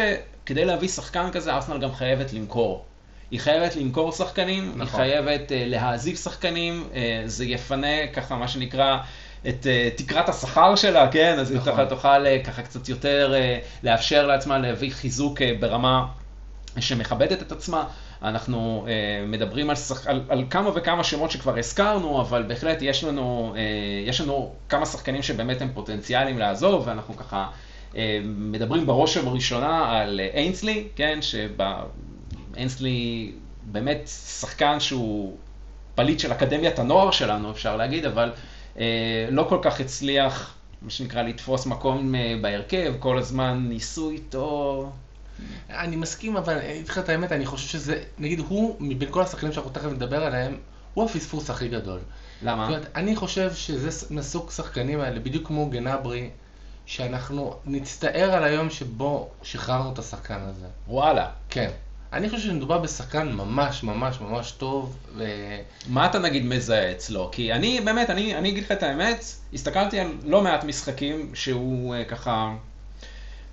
[0.47, 2.86] כדי להביא שחקן כזה, ארסנל גם חייבת למכור.
[3.31, 4.79] היא חייבת למכור שחקנים, נכון.
[4.81, 8.97] היא חייבת uh, להעזיב שחקנים, uh, זה יפנה ככה מה שנקרא
[9.47, 11.39] את uh, תקרת השכר שלה, כן?
[11.39, 11.67] אז נכון.
[11.67, 16.05] היא ככה תוכל uh, ככה קצת יותר uh, לאפשר לעצמה להביא חיזוק uh, ברמה
[16.79, 17.83] שמכבדת את עצמה.
[18.21, 18.89] אנחנו uh,
[19.27, 20.07] מדברים על, שח...
[20.07, 24.86] על, על כמה וכמה שמות שכבר הזכרנו, אבל בהחלט יש לנו, uh, יש לנו כמה
[24.86, 27.47] שחקנים שבאמת הם פוטנציאליים לעזוב, ואנחנו ככה
[28.25, 33.31] מדברים בראש ובראשונה על אינסלי, כן, שאינסלי
[33.63, 35.38] באמת שחקן שהוא
[35.95, 38.31] פליט של אקדמיית הנוער שלנו, אפשר להגיד, אבל
[38.79, 44.89] אה, לא כל כך הצליח, מה שנקרא, לתפוס מקום אה, בהרכב, כל הזמן ניסו איתו.
[45.69, 49.21] אני מסכים, אבל אני אגיד לך את האמת, אני חושב שזה, נגיד הוא, מבין כל
[49.21, 50.57] השחקנים שאנחנו תכף נדבר עליהם,
[50.93, 51.99] הוא הפספוס הכי גדול.
[52.41, 52.65] למה?
[52.65, 56.29] זאת אומרת, אני חושב שזה מסוג שחקנים האלה, בדיוק כמו גנברי,
[56.88, 60.65] שאנחנו נצטער על היום שבו שחררנו את השחקן הזה.
[60.88, 61.30] וואלה.
[61.50, 61.69] כן.
[62.13, 64.95] אני חושב שמדובר בשחקן ממש ממש ממש טוב.
[65.15, 65.26] ו...
[65.88, 67.30] מה אתה נגיד מזהה אצלו?
[67.32, 71.95] כי אני באמת, אני, אני אגיד לך את האמת, הסתכלתי על לא מעט משחקים שהוא
[71.95, 72.54] uh, ככה...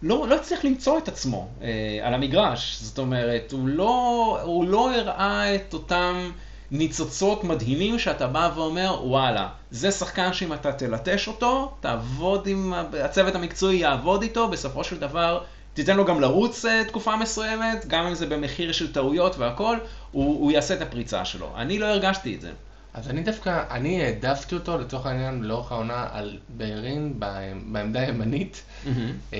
[0.02, 1.64] לא, לא הצליח למצוא את עצמו uh,
[2.02, 6.30] על המגרש, זאת אומרת, הוא לא, הוא לא הראה את אותם
[6.70, 12.74] ניצוצות מדהימים שאתה בא ואומר, וואלה, זה שחקן שאם אתה תלטש אותו, תעבוד עם,
[13.04, 18.06] הצוות המקצועי יעבוד איתו, בסופו של דבר תיתן לו גם לרוץ uh, תקופה מסוימת, גם
[18.06, 19.76] אם זה במחיר של טעויות והכל,
[20.12, 21.52] הוא, הוא יעשה את הפריצה שלו.
[21.56, 22.50] אני לא הרגשתי את זה.
[22.94, 27.20] אז אני דווקא, אני העדפתי אותו לצורך העניין לאורך העונה על ביירין
[27.66, 28.62] בעמדה הימנית.
[28.84, 29.34] Mm-hmm.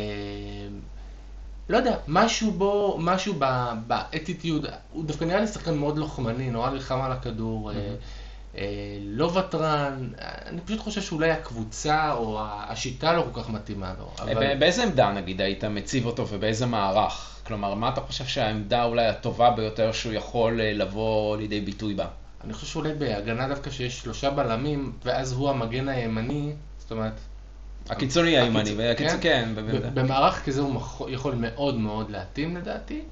[1.68, 3.35] לא יודע, משהו בו, משהו
[3.87, 8.57] באטיטיוד, הוא דווקא נראה לי שחקן מאוד לוחמני, נורא נלחם על הכדור, mm-hmm.
[8.59, 10.09] אה, לא ותרן,
[10.46, 14.11] אני פשוט חושב שאולי הקבוצה או השיטה לא כל כך מתאימה לו.
[14.18, 14.59] אבל...
[14.59, 17.40] באיזה עמדה נגיד היית מציב אותו ובאיזה מערך?
[17.46, 22.07] כלומר, מה אתה חושב שהעמדה אולי הטובה ביותר שהוא יכול אה, לבוא לידי ביטוי בה?
[22.44, 27.20] אני חושב שאולי בהגנה דווקא שיש שלושה בלמים, ואז הוא המגן הימני, זאת אומרת...
[27.90, 29.49] הקיצוני הימני, כן, כן
[29.94, 33.03] במערך כזה הוא יכול מאוד מאוד להתאים לדעתי.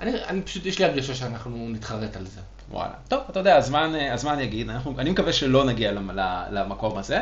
[0.00, 2.40] אני, אני פשוט, יש לי הרגשה שאנחנו נתחרט על זה.
[2.70, 2.92] וואלה.
[3.08, 5.92] טוב, אתה יודע, הזמן, הזמן יגיד, אנחנו, אני מקווה שלא נגיע
[6.50, 7.20] למקום הזה.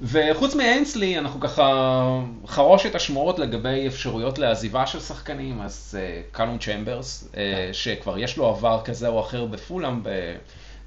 [0.00, 2.02] וחוץ מאינסלי, אנחנו ככה
[2.46, 7.36] חרוש את השמועות לגבי אפשרויות לעזיבה של שחקנים, אז uh, קלום צ'מברס, uh,
[7.72, 10.02] שכבר יש לו עבר כזה או אחר בפולאם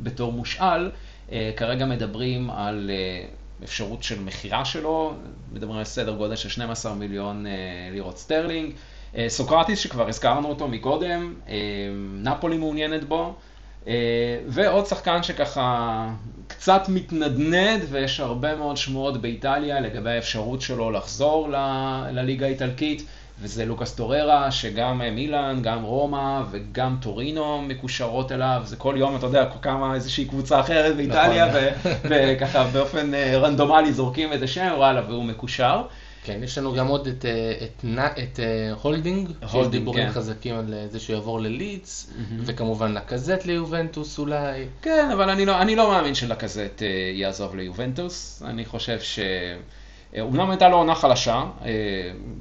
[0.02, 0.92] בתור מושאל, אה,
[1.56, 5.14] כרגע מדברים על אה, אפשרות של מכירה שלו,
[5.52, 7.50] מדברים על סדר גודל של 12 מיליון אה,
[7.94, 8.74] לירות סטרלינג.
[9.18, 11.56] אה, סוקרטיס שכבר הזכרנו אותו מקודם, אה,
[12.14, 13.36] נפולי מעוניינת בו,
[13.88, 13.94] אה,
[14.48, 16.10] ועוד שחקן שככה
[16.48, 21.50] קצת מתנדנד ויש הרבה מאוד שמועות באיטליה לגבי האפשרות שלו לחזור
[22.12, 23.06] לליגה האיטלקית.
[23.40, 29.26] וזה לוקאס טוררה, שגם מילאן, גם רומא וגם טורינו מקושרות אליו, זה כל יום, אתה
[29.26, 31.92] יודע, קמה איזושהי קבוצה אחרת באיטליה, נכון.
[32.10, 35.82] וככה באופן רנדומלי זורקים איזה שם, וואלה, והוא מקושר.
[36.26, 40.12] כן, יש לנו גם עוד את, אה, את, את, את אה, הולדינג, שיש דיבורים כן.
[40.12, 42.34] חזקים על אה, זה שהוא יעבור ללידס, mm-hmm.
[42.46, 44.66] וכמובן לקזט ליובנטוס אולי.
[44.82, 46.82] כן, אבל אני לא, אני לא מאמין שלקזט
[47.14, 49.20] יעזוב ליובנטוס, אני חושב ש...
[50.20, 51.44] אומנם הייתה לו עונה חלשה,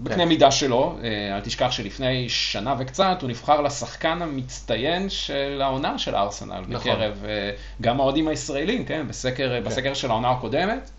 [0.02, 0.28] בקנה כן.
[0.28, 0.98] מידה שלו,
[1.34, 6.92] אל תשכח שלפני שנה וקצת הוא נבחר לשחקן המצטיין של העונה של ארסנל, נכון.
[6.92, 7.24] בקרב
[7.80, 9.64] גם האוהדים הישראלים, כן, בסקר, כן.
[9.64, 10.90] בסקר של העונה הקודמת.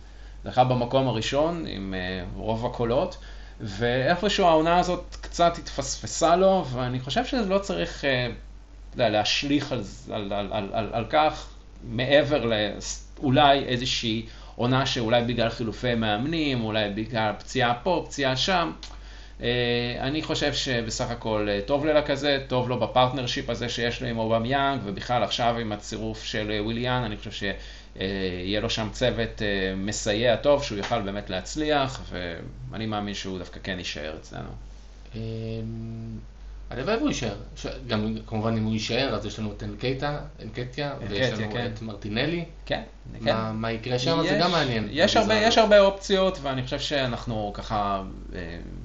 [0.45, 1.93] זכה במקום הראשון עם
[2.35, 3.17] רוב הקולות,
[3.61, 8.05] ואיפשהו העונה הזאת קצת התפספסה לו, ואני חושב שזה לא צריך
[8.95, 11.47] להשליך על, על, על, על, על, על כך,
[11.83, 18.71] מעבר לאולי איזושהי עונה שאולי בגלל חילופי מאמנים, אולי בגלל פציעה פה, פציעה שם.
[19.39, 19.43] אה,
[19.99, 24.17] אני חושב שבסך הכל אה, טוב ללקזט, טוב לו ב partnership הזה שיש לו עם
[24.17, 27.31] אובמיאנג, ובכלל עכשיו עם הצירוף של וויליאן, אני חושב
[27.99, 28.05] אה,
[28.43, 32.11] יהיה לו שם צוות אה, מסייע טוב, שהוא יוכל באמת להצליח,
[32.71, 34.49] ואני מאמין שהוא דווקא כן יישאר אצלנו.
[36.69, 37.35] הלוואי והוא יישאר.
[37.87, 41.71] גם כמובן אם הוא יישאר, אז יש לנו את אנקטיה, אנקטיה, ויש לנו כן.
[41.73, 42.45] את מרטינלי.
[42.65, 42.81] כן,
[43.23, 43.35] כן.
[43.35, 44.87] מה, מה יקרה שם, יש, זה גם מעניין.
[44.91, 48.03] יש הרבה, יש הרבה אופציות, ואני חושב שאנחנו ככה
[48.35, 48.39] אה,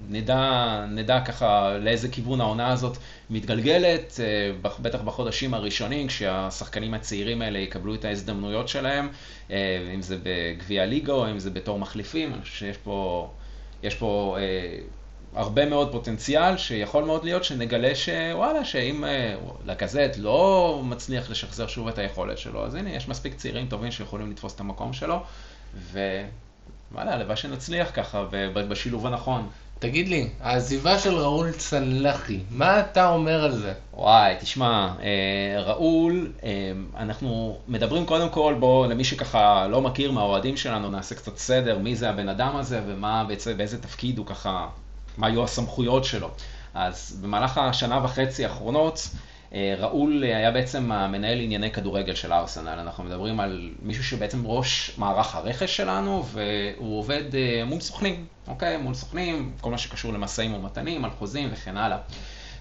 [0.08, 2.96] נדע, נדע ככה לאיזה כיוון העונה הזאת
[3.30, 9.08] מתגלגלת, אה, בטח בחודשים הראשונים, כשהשחקנים הצעירים האלה יקבלו את ההזדמנויות שלהם,
[9.50, 13.30] אה, אם זה בגביע ליגה או אם זה בתור מחליפים, אני חושב שיש פה,
[13.82, 14.36] יש פה
[15.34, 19.04] הרבה מאוד פוטנציאל, שיכול מאוד להיות שנגלה שוואלה, שאם
[19.66, 24.30] לקזט לא מצליח לשחזר שוב את היכולת שלו, אז הנה, יש מספיק צעירים טובים שיכולים
[24.30, 25.22] לתפוס את המקום שלו,
[25.92, 28.24] ווואלה, הלוואי שנצליח ככה
[28.68, 29.48] בשילוב הנכון.
[29.80, 33.72] תגיד לי, העזיבה של ראול צלחי, מה אתה אומר על זה?
[33.94, 40.56] וואי, תשמע, אה, ראול, אה, אנחנו מדברים קודם כל, בוא, למי שככה לא מכיר מהאוהדים
[40.56, 43.24] שלנו, נעשה קצת סדר, מי זה הבן אדם הזה ומה,
[43.56, 44.68] באיזה תפקיד הוא ככה,
[45.20, 46.30] מה היו הסמכויות שלו.
[46.74, 49.08] אז במהלך השנה וחצי האחרונות,
[49.54, 52.78] אה, ראול היה בעצם המנהל ענייני כדורגל של ארסנל.
[52.78, 58.76] אנחנו מדברים על מישהו שבעצם ראש מערך הרכש שלנו, והוא עובד אה, מול סוכנים, אוקיי?
[58.76, 61.98] מול סוכנים, כל מה שקשור למשאים ומתנים, על חוזים וכן הלאה.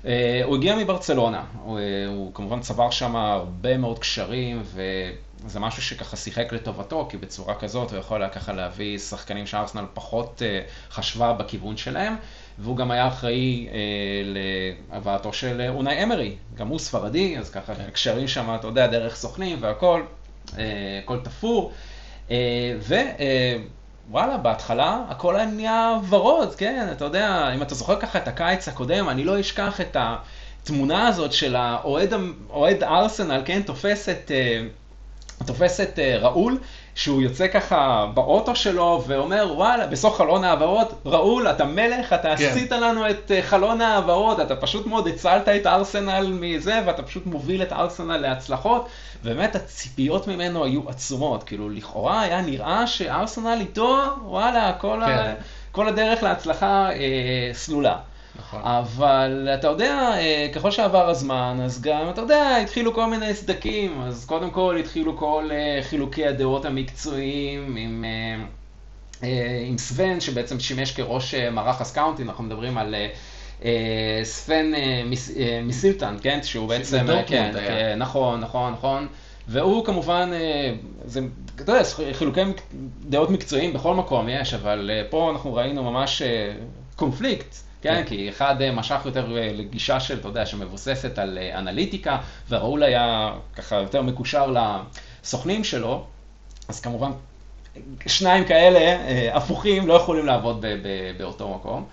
[0.05, 6.17] אה, הוא הגיע מברצלונה, הוא, הוא כמובן צבר שם הרבה מאוד קשרים, וזה משהו שככה
[6.17, 10.41] שיחק לטובתו, כי בצורה כזאת הוא יכול היה ככה להביא שחקנים שארסנל פחות
[10.91, 12.15] חשבה בכיוון שלהם.
[12.59, 13.77] והוא גם היה אחראי אה,
[14.91, 17.89] להבאתו של אונאי אמרי, גם הוא ספרדי, אז ככה כן.
[17.93, 20.01] קשרים שם, אתה יודע, דרך סוכנים והכל,
[20.57, 20.63] אה,
[21.03, 21.71] הכל תפור.
[22.31, 22.37] אה,
[24.11, 28.67] וואלה, בהתחלה הכל היה נהיה ורוד, כן, אתה יודע, אם אתה זוכר ככה את הקיץ
[28.67, 34.61] הקודם, אני לא אשכח את התמונה הזאת של האוהד ארסנל, כן, תופס את, אה,
[35.45, 36.57] תופס את אה, ראול,
[36.99, 42.45] שהוא יוצא ככה באוטו שלו ואומר, וואלה, בסוף חלון העברות, ראול, אתה מלך, אתה כן.
[42.45, 47.25] עשית לנו את אה, חלון העברות, אתה פשוט מאוד הצלת את ארסנל מזה, ואתה פשוט
[47.25, 48.87] מוביל את ארסנל להצלחות.
[49.23, 55.11] באמת הציפיות ממנו היו עצומות, כאילו לכאורה היה נראה שארסנל איתו, וואלה, כל, כן.
[55.11, 55.33] ה,
[55.71, 57.97] כל הדרך להצלחה אה, סלולה.
[58.39, 58.61] נכון.
[58.63, 64.01] אבל אתה יודע, אה, ככל שעבר הזמן, אז גם, אתה יודע, התחילו כל מיני סדקים,
[64.01, 68.05] אז קודם כל התחילו כל אה, חילוקי הדעות המקצועיים עם...
[68.05, 68.43] אה,
[69.67, 72.95] עם סוון, שבעצם שימש כראש מערך הסקאונטים, אנחנו מדברים על
[74.23, 74.73] סוון
[75.63, 76.39] מסילטן, כן?
[76.43, 79.07] שהוא בעצם, כן, כן, נכון, נכון, נכון.
[79.47, 80.31] והוא כמובן,
[81.05, 81.19] זה,
[81.55, 82.41] אתה יודע, חילוקי
[83.01, 86.21] דעות מקצועיים בכל מקום יש, אבל פה אנחנו ראינו ממש
[86.95, 87.68] קונפליקט.
[87.81, 92.17] כן, כי אחד אה, משך יותר אה, לגישה של, אתה יודע, שמבוססת על אה, אנליטיקה,
[92.49, 94.53] וראול היה ככה יותר מקושר
[95.23, 96.03] לסוכנים שלו,
[96.67, 97.11] אז כמובן
[98.07, 98.97] שניים כאלה
[99.33, 100.65] הפוכים לא יכולים לעבוד
[101.17, 101.85] באותו מקום.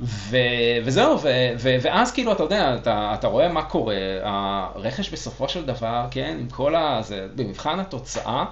[0.00, 0.36] ו,
[0.84, 5.66] וזהו, ו, ו, ואז כאילו, אתה יודע, אתה, אתה רואה מה קורה, הרכש בסופו של
[5.66, 7.02] דבר, כן, עם כל ה...
[7.02, 8.44] זה, במבחן התוצאה,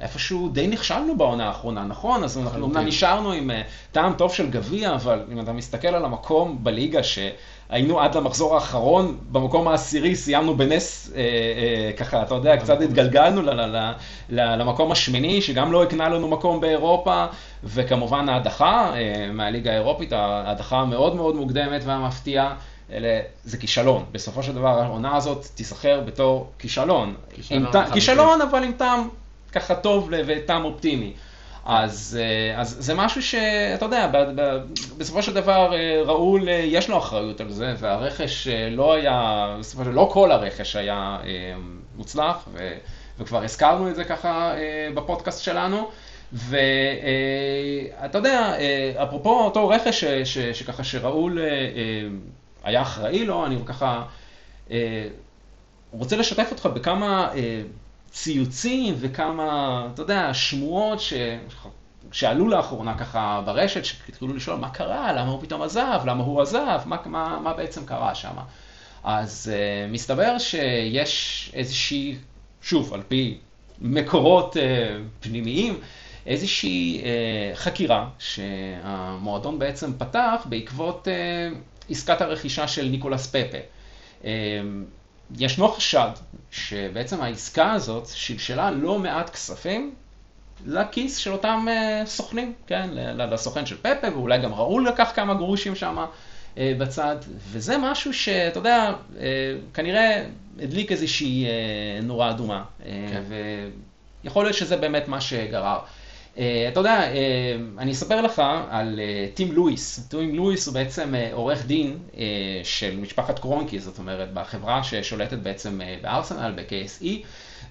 [0.00, 2.24] איפשהו די נכשלנו בעונה האחרונה, נכון?
[2.24, 3.54] אז אנחנו אומנם נשארנו עם uh,
[3.92, 9.16] טעם טוב של גביע, אבל אם אתה מסתכל על המקום בליגה שהיינו עד למחזור האחרון,
[9.32, 13.92] במקום העשירי סיימנו בנס, uh, uh, ככה, אתה יודע, קצת התגלגלנו ל- ל- ל-
[14.30, 17.26] ל- למקום השמיני, שגם לא הקנה לנו מקום באירופה,
[17.64, 18.92] וכמובן ההדחה
[19.32, 22.54] מהליגה האירופית, ההדחה המאוד מאוד מוקדמת והמפתיעה.
[22.92, 24.04] אלה, זה כישלון.
[24.12, 27.14] בסופו של דבר העונה הזאת תיסחר בתור כישלון.
[27.34, 29.08] כישלון, כישלון אבל עם טעם
[29.52, 31.12] ככה טוב וטעם אופטימי.
[31.66, 34.10] אז, אה, אז זה משהו שאתה יודע,
[34.98, 39.84] בסופו של דבר אה, ראול, אה, יש לו אחריות על זה, והרכש לא היה, בסופו
[39.84, 41.18] של דבר לא כל הרכש היה
[41.96, 42.72] מוצלח, ו,
[43.18, 44.52] וכבר הזכרנו את זה ככה
[44.94, 45.90] בפודקאסט שלנו.
[46.32, 48.54] ואתה יודע,
[49.02, 51.38] אפרופו אותו רכש ש, ש, שככה שראול
[52.64, 54.02] היה אחראי לו, אני ככה
[55.92, 57.30] רוצה לשתף אותך בכמה
[58.16, 61.12] ציוצים וכמה, אתה יודע, שמועות ש...
[62.12, 66.80] שעלו לאחרונה ככה ברשת, שהתחילו לשאול מה קרה, למה הוא פתאום עזב, למה הוא עזב,
[66.86, 68.34] מה, מה, מה בעצם קרה שם.
[69.04, 72.16] אז uh, מסתבר שיש איזושהי,
[72.62, 73.38] שוב, על פי
[73.80, 74.60] מקורות uh,
[75.20, 75.80] פנימיים,
[76.26, 83.58] איזושהי uh, חקירה שהמועדון בעצם פתח בעקבות uh, עסקת הרכישה של ניקולס פפה.
[84.22, 84.26] Uh,
[85.38, 86.10] ישנו חשד
[86.50, 89.94] שבעצם העסקה הזאת שלשלה לא מעט כספים
[90.66, 95.74] לכיס של אותם uh, סוכנים, כן, לסוכן של פפה, ואולי גם ראול לקח כמה גרושים
[95.74, 95.96] שם
[96.54, 97.16] uh, בצד,
[97.50, 99.18] וזה משהו שאתה יודע, uh,
[99.74, 100.24] כנראה
[100.62, 103.22] הדליק איזושהי uh, נורה אדומה, uh, כן.
[104.24, 105.78] ויכול להיות שזה באמת מה שגרר.
[106.36, 107.16] Uh, אתה יודע, uh,
[107.78, 110.06] אני אספר לך על uh, טים לואיס.
[110.08, 112.16] טים לואיס הוא בעצם uh, עורך דין uh,
[112.62, 117.06] של משפחת קרונקי, זאת אומרת, בחברה ששולטת בעצם uh, בארסנל, ב-KSE,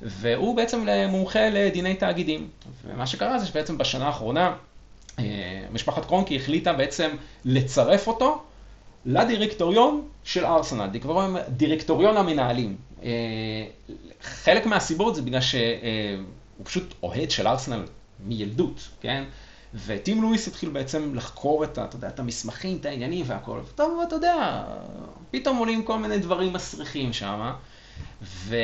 [0.02, 2.48] והוא בעצם מומחה לדיני תאגידים.
[2.86, 4.56] ומה שקרה זה שבעצם בשנה האחרונה,
[5.18, 5.22] uh,
[5.72, 7.10] משפחת קרונקי החליטה בעצם
[7.46, 8.42] לצרף אותו
[9.06, 12.76] לדירקטוריון של ארסנל, דירקטוריון, דירקטוריון המנהלים.
[13.02, 13.04] Uh,
[14.22, 15.62] חלק מהסיבות זה בגלל שהוא
[16.62, 17.84] uh, פשוט אוהד של ארסנל
[18.20, 19.24] מילדות, כן?
[19.86, 23.60] וטים לואיס התחיל בעצם לחקור את, אתה יודע, את המסמכים, את העניינים והכל.
[23.76, 24.64] טוב, אתה יודע,
[25.32, 27.52] פתאום עולים כל מיני דברים מסריחים שם,
[28.22, 28.56] ו...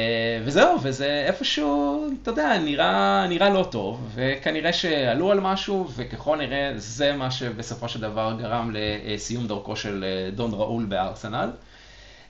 [0.43, 6.71] וזהו, וזה איפשהו, אתה יודע, נראה, נראה לא טוב, וכנראה שעלו על משהו, וככל נראה
[6.75, 11.49] זה מה שבסופו של דבר גרם לסיום דרכו של דון ראול בארסנל.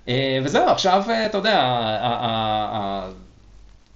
[0.07, 1.57] אה, וזהו, עכשיו, אתה יודע,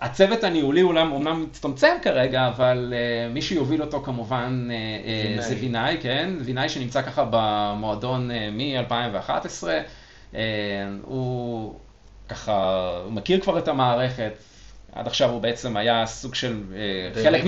[0.01, 4.69] הצוות הניהולי אולם אומנם מצטמצם כרגע, אבל uh, מי שיוביל אותו כמובן
[5.37, 6.29] uh, זה וינאי, כן?
[6.39, 9.63] וינאי שנמצא ככה במועדון uh, מ-2011.
[10.33, 10.35] Uh,
[11.01, 11.75] הוא
[12.29, 14.33] ככה, הוא מכיר כבר את המערכת,
[14.95, 17.47] עד עכשיו הוא בעצם היה סוג של uh, חלק מ...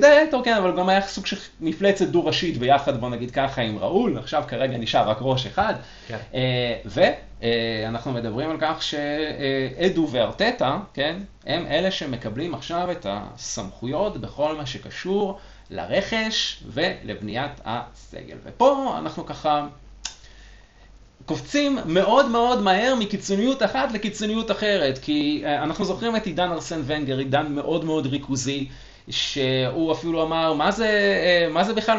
[0.00, 4.18] דירקטור, כן, אבל גם היה סוג של מפלצת דו-ראשית ביחד, בוא נגיד ככה, עם ראול,
[4.18, 5.74] עכשיו כרגע נשאר רק ראש אחד.
[6.08, 6.18] כן.
[6.32, 6.36] Uh,
[7.42, 14.66] ואנחנו מדברים על כך שאדו וארטטה, כן, הם אלה שמקבלים עכשיו את הסמכויות בכל מה
[14.66, 15.38] שקשור
[15.70, 18.36] לרכש ולבניית הסגל.
[18.44, 19.66] ופה אנחנו ככה
[21.26, 27.18] קופצים מאוד מאוד מהר מקיצוניות אחת לקיצוניות אחרת, כי אנחנו זוכרים את עידן ארסן ונגר,
[27.18, 28.68] עידן מאוד מאוד ריכוזי,
[29.10, 31.98] שהוא אפילו אמר, מה זה, אה, מה זה בכלל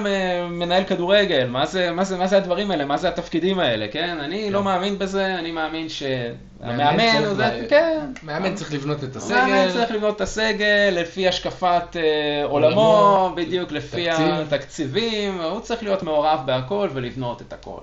[0.49, 1.47] מנהל כדורגל?
[1.47, 2.85] מה זה, מה, זה, מה זה הדברים האלה?
[2.85, 3.87] מה זה התפקידים האלה?
[3.91, 4.17] כן?
[4.19, 4.53] אני כן.
[4.53, 7.99] לא מאמין בזה, אני מאמין שהמאמן הוא זה, כן.
[8.23, 9.35] מאמן צריך לבנות את הסגל.
[9.35, 14.27] מאמן צריך לבנות את הסגל לפי השקפת אה, עולמו, בדיוק לפי תקציב.
[14.27, 17.79] התקציבים, הוא צריך להיות מעורב בהכל ולבנות את הכל.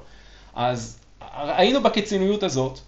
[0.55, 1.04] אז
[1.37, 2.79] היינו בקיצוניות הזאת,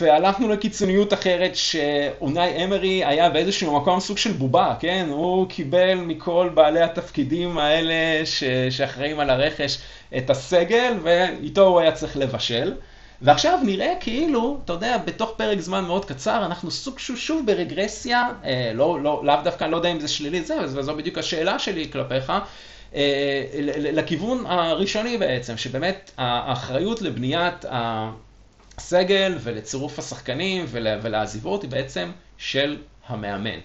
[0.00, 5.06] והלכנו לקיצוניות אחרת שאונאי אמרי היה באיזשהו מקום סוג של בובה, כן?
[5.10, 8.44] הוא קיבל מכל בעלי התפקידים האלה ש...
[8.70, 9.78] שאחראים על הרכש
[10.16, 12.74] את הסגל, ואיתו הוא היה צריך לבשל.
[13.22, 18.28] ועכשיו נראה כאילו, אתה יודע, בתוך פרק זמן מאוד קצר, אנחנו סוג שוב, שוב ברגרסיה,
[18.44, 21.58] אה, לא, לא, לאו דווקא, אני לא יודע אם זה שלילי זה, וזו בדיוק השאלה
[21.58, 22.32] שלי כלפיך,
[23.78, 32.76] לכיוון הראשוני בעצם, שבאמת האחריות לבניית הסגל ולצירוף השחקנים ולעזיבות היא בעצם של
[33.06, 33.58] המאמן.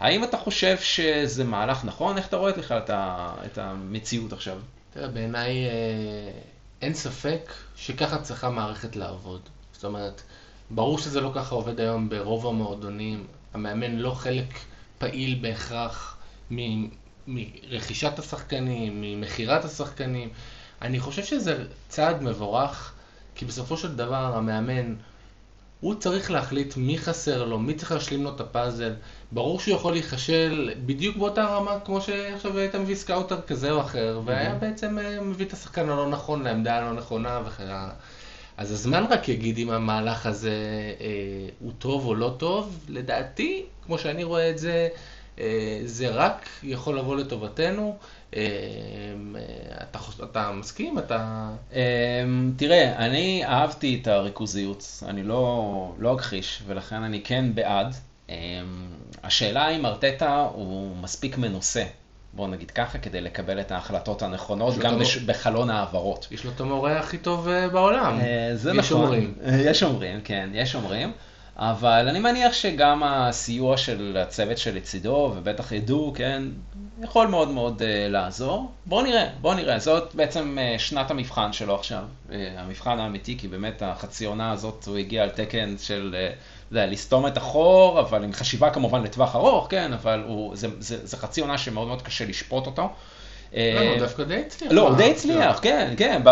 [0.00, 2.16] האם אתה חושב שזה מהלך נכון?
[2.16, 2.80] איך אתה רואה בכלל
[3.46, 4.58] את המציאות עכשיו?
[4.92, 5.70] תראה, בעיניי אה,
[6.82, 9.40] אין ספק שככה צריכה מערכת לעבוד.
[9.72, 10.22] זאת אומרת,
[10.70, 13.26] ברור שזה לא ככה עובד היום ברוב המועדונים.
[13.54, 14.58] המאמן לא חלק
[14.98, 16.16] פעיל בהכרח
[17.26, 20.28] מרכישת השחקנים, ממכירת השחקנים.
[20.82, 22.92] אני חושב שזה צעד מבורך,
[23.34, 24.94] כי בסופו של דבר המאמן,
[25.80, 28.94] הוא צריך להחליט מי חסר לו, מי צריך להשלים לו את הפאזל.
[29.32, 34.20] ברור שהוא יכול להיכשל בדיוק באותה רמה כמו שעכשיו היית מביא scouter כזה או אחר,
[34.24, 37.94] והיה בעצם אה, מביא את השחקן הלא נכון לעמדה הלא נכונה וכן הלאה.
[38.56, 40.54] אז הזמן רק יגיד אם המהלך הזה
[41.00, 41.06] אה,
[41.58, 42.84] הוא טוב או לא טוב.
[42.88, 44.88] לדעתי, כמו שאני רואה את זה,
[45.84, 47.96] זה רק יכול לבוא לטובתנו.
[48.36, 48.42] אה,
[49.82, 50.98] אתה, אתה מסכים?
[50.98, 51.50] אתה...
[51.74, 52.24] אה,
[52.56, 57.94] תראה, אני אהבתי את הריכוזיות, אני לא, לא אכחיש, ולכן אני כן בעד.
[59.22, 61.84] השאלה אם ארטטה הוא מספיק מנוסה,
[62.32, 65.16] בואו נגיד ככה, כדי לקבל את ההחלטות הנכונות, גם בש...
[65.16, 66.28] בחלון העברות.
[66.30, 68.18] יש לו את המורה הכי טוב בעולם.
[68.54, 68.80] זה נכון.
[68.80, 69.34] יש אומרים.
[69.70, 71.12] יש אומרים, כן, יש אומרים.
[71.56, 76.42] אבל אני מניח שגם הסיוע של הצוות שלצידו, ובטח ידעו, כן,
[77.02, 78.72] יכול מאוד מאוד uh, לעזור.
[78.86, 79.78] בואו נראה, בואו נראה.
[79.78, 84.84] זאת בעצם uh, שנת המבחן שלו עכשיו, uh, המבחן האמיתי, כי באמת החצי עונה הזאת
[84.86, 86.16] הוא הגיע על תקן של...
[86.70, 91.06] זה לסתום את החור, אבל עם חשיבה כמובן לטווח ארוך, כן, אבל הוא, זה, זה,
[91.06, 92.92] זה חצי עונה שמאוד מאוד קשה לשפוט אותו.
[93.54, 94.72] לא, הוא דווקא די הצליח.
[94.72, 96.22] לא, הוא די הצליח, כן, כן,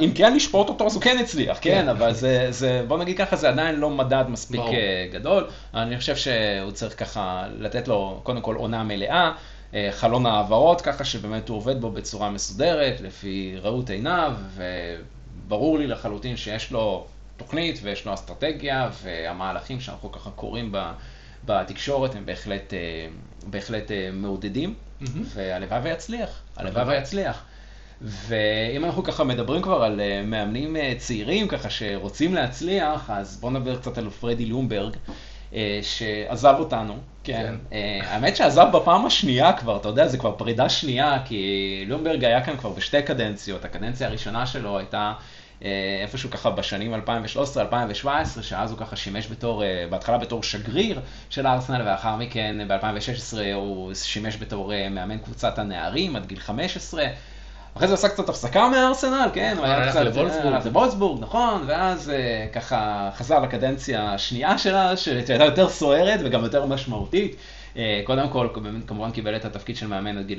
[0.00, 1.88] אם כן לשפוט אותו אז הוא כן הצליח, כן, כן.
[1.88, 2.12] אבל
[2.50, 5.46] זה, בוא נגיד ככה, זה עדיין לא מדד מספיק אה, גדול.
[5.74, 9.32] אני חושב שהוא צריך ככה לתת לו קודם כל עונה מלאה.
[9.74, 15.86] אה, חלון העברות, ככה שבאמת הוא עובד בו בצורה מסודרת, לפי ראות עיניו, וברור לי
[15.86, 17.06] לחלוטין שיש לו
[17.36, 20.72] תוכנית ויש לו אסטרטגיה, והמהלכים שאנחנו ככה קוראים
[21.44, 23.06] בתקשורת הם בהחלט, אה,
[23.46, 24.74] בהחלט מעודדים.
[25.34, 27.44] והלוואי ויצליח, הלוואי ויצליח.
[28.02, 33.52] ואם אנחנו ככה מדברים כבר על אה, מאמנים אה, צעירים ככה שרוצים להצליח, אז בואו
[33.52, 34.96] נדבר קצת על פרדי לומברג,
[35.54, 36.96] אה, שעזב אותנו.
[37.24, 37.54] כן.
[37.70, 37.78] כן.
[38.02, 42.56] האמת שעזב בפעם השנייה כבר, אתה יודע, זה כבר פרידה שנייה, כי לומברג היה כאן
[42.56, 43.64] כבר בשתי קדנציות.
[43.64, 45.12] הקדנציה הראשונה שלו הייתה אה,
[46.02, 48.06] איפשהו ככה בשנים 2013-2017,
[48.42, 53.94] שאז הוא ככה שימש בתור, אה, בהתחלה בתור שגריר של ארסנל, ואחר מכן ב-2016 הוא
[53.94, 57.04] שימש בתור אה, מאמן קבוצת הנערים עד גיל 15.
[57.76, 60.00] אחרי זה עשה קצת הפסקה מארסנל, כן, הוא היה קצת
[60.64, 62.12] לבולסבורג, נכון, ואז
[62.52, 67.36] ככה חזר לקדנציה השנייה שלה, שהייתה יותר סוערת וגם יותר משמעותית.
[67.76, 68.48] אה, קודם כל,
[68.86, 70.30] כמובן קיבל את התפקיד של מאמן עד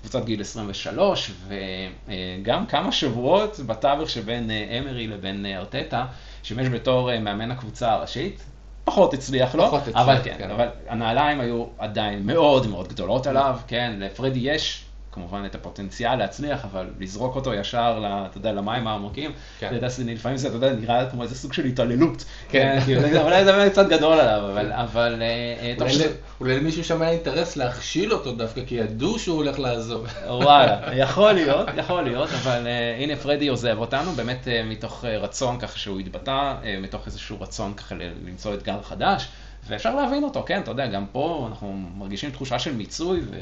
[0.00, 6.06] קבוצת גיל 23, וגם כמה שבועות בתווך שבין אה, אמרי לבין אה, ארטטה,
[6.42, 8.44] שימש בתור מאמן הקבוצה הראשית.
[8.84, 13.26] פחות הצליח לו, פחות הצליח, אבל כן, כן, אבל הנעליים היו עדיין מאוד מאוד גדולות
[13.26, 14.85] עליו, כן, לפרדי יש
[15.16, 19.66] כמובן את הפוטנציאל להצליח, אבל לזרוק אותו ישר, אתה יודע, למים העמוקים, כן.
[19.66, 22.24] אתה יודע, לפעמים זה, אתה יודע, נראה כמו איזה סוג של התעללות.
[22.48, 22.78] כן.
[22.84, 24.72] כאילו, אולי זה באמת קצת גדול עליו, אבל...
[24.72, 26.06] אבל אה, אה,
[26.40, 30.06] אולי למישהו שם היה אינטרס להכשיל אותו דווקא, כי ידעו שהוא הולך לעזוב.
[30.26, 35.78] וואלה, יכול להיות, יכול להיות, אבל אה, הנה פרדי עוזב אותנו, באמת מתוך רצון ככה
[35.78, 37.94] שהוא התבטא, מתוך איזשהו רצון ככה
[38.26, 39.28] למצוא אתגר חדש.
[39.68, 43.36] ואפשר להבין אותו, כן, אתה יודע, גם פה אנחנו מרגישים תחושה של מיצוי, ו...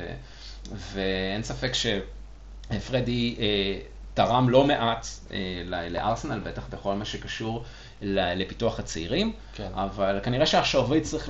[0.72, 3.79] ואין ספק שפרדי אה,
[4.14, 7.64] תרם לא מעט אה, לארסנל, בטח בכל מה שקשור
[8.03, 9.68] לפיתוח הצעירים, כן.
[9.74, 11.29] אבל כנראה שהשרביט צריך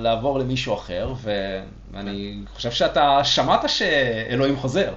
[0.00, 2.54] לעבור למישהו אחר, ואני כן.
[2.54, 4.94] חושב שאתה שמעת שאלוהים חוזר.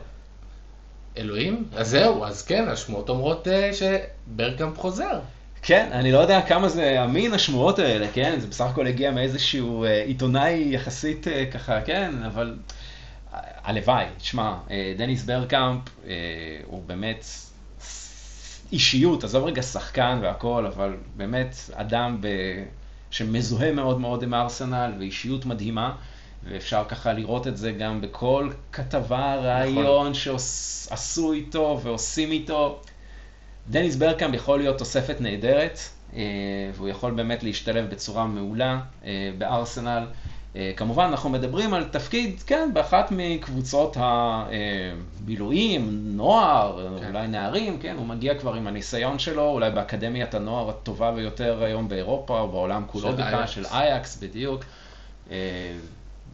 [1.17, 1.63] אלוהים?
[1.75, 5.19] אז זהו, אז כן, השמועות אומרות אה, שברגקאמפ חוזר.
[5.61, 8.39] כן, אני לא יודע כמה זה אמין השמועות האלה, כן?
[8.39, 12.55] זה בסך הכל הגיע מאיזשהו אה, עיתונאי יחסית אה, ככה, כן, אבל
[13.65, 14.57] הלוואי, תשמע,
[14.97, 15.81] דניס ברקאמפ
[16.65, 17.25] הוא באמת
[18.71, 22.27] אישיות, עזוב רגע שחקן והכל, אבל באמת אדם ב...
[23.11, 25.95] שמזוהה מאוד מאוד עם הארסנל ואישיות מדהימה.
[26.43, 30.13] ואפשר ככה לראות את זה גם בכל כתבה, רעיון נכון.
[30.13, 32.81] שעשו איתו ועושים איתו.
[33.69, 35.79] דניס ברקאם יכול להיות תוספת נהדרת,
[36.13, 36.21] אה,
[36.75, 40.05] והוא יכול באמת להשתלב בצורה מעולה אה, בארסנל.
[40.55, 47.07] אה, כמובן, אנחנו מדברים על תפקיד, כן, באחת מקבוצות הבילויים, נוער, כן.
[47.07, 51.89] אולי נערים, כן, הוא מגיע כבר עם הניסיון שלו, אולי באקדמיית הנוער הטובה ביותר היום
[51.89, 54.63] באירופה או בעולם כולו בכלל, של אייקס, בדיוק.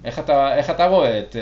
[0.03, 1.35] איך אתה, איך אתה רואה את,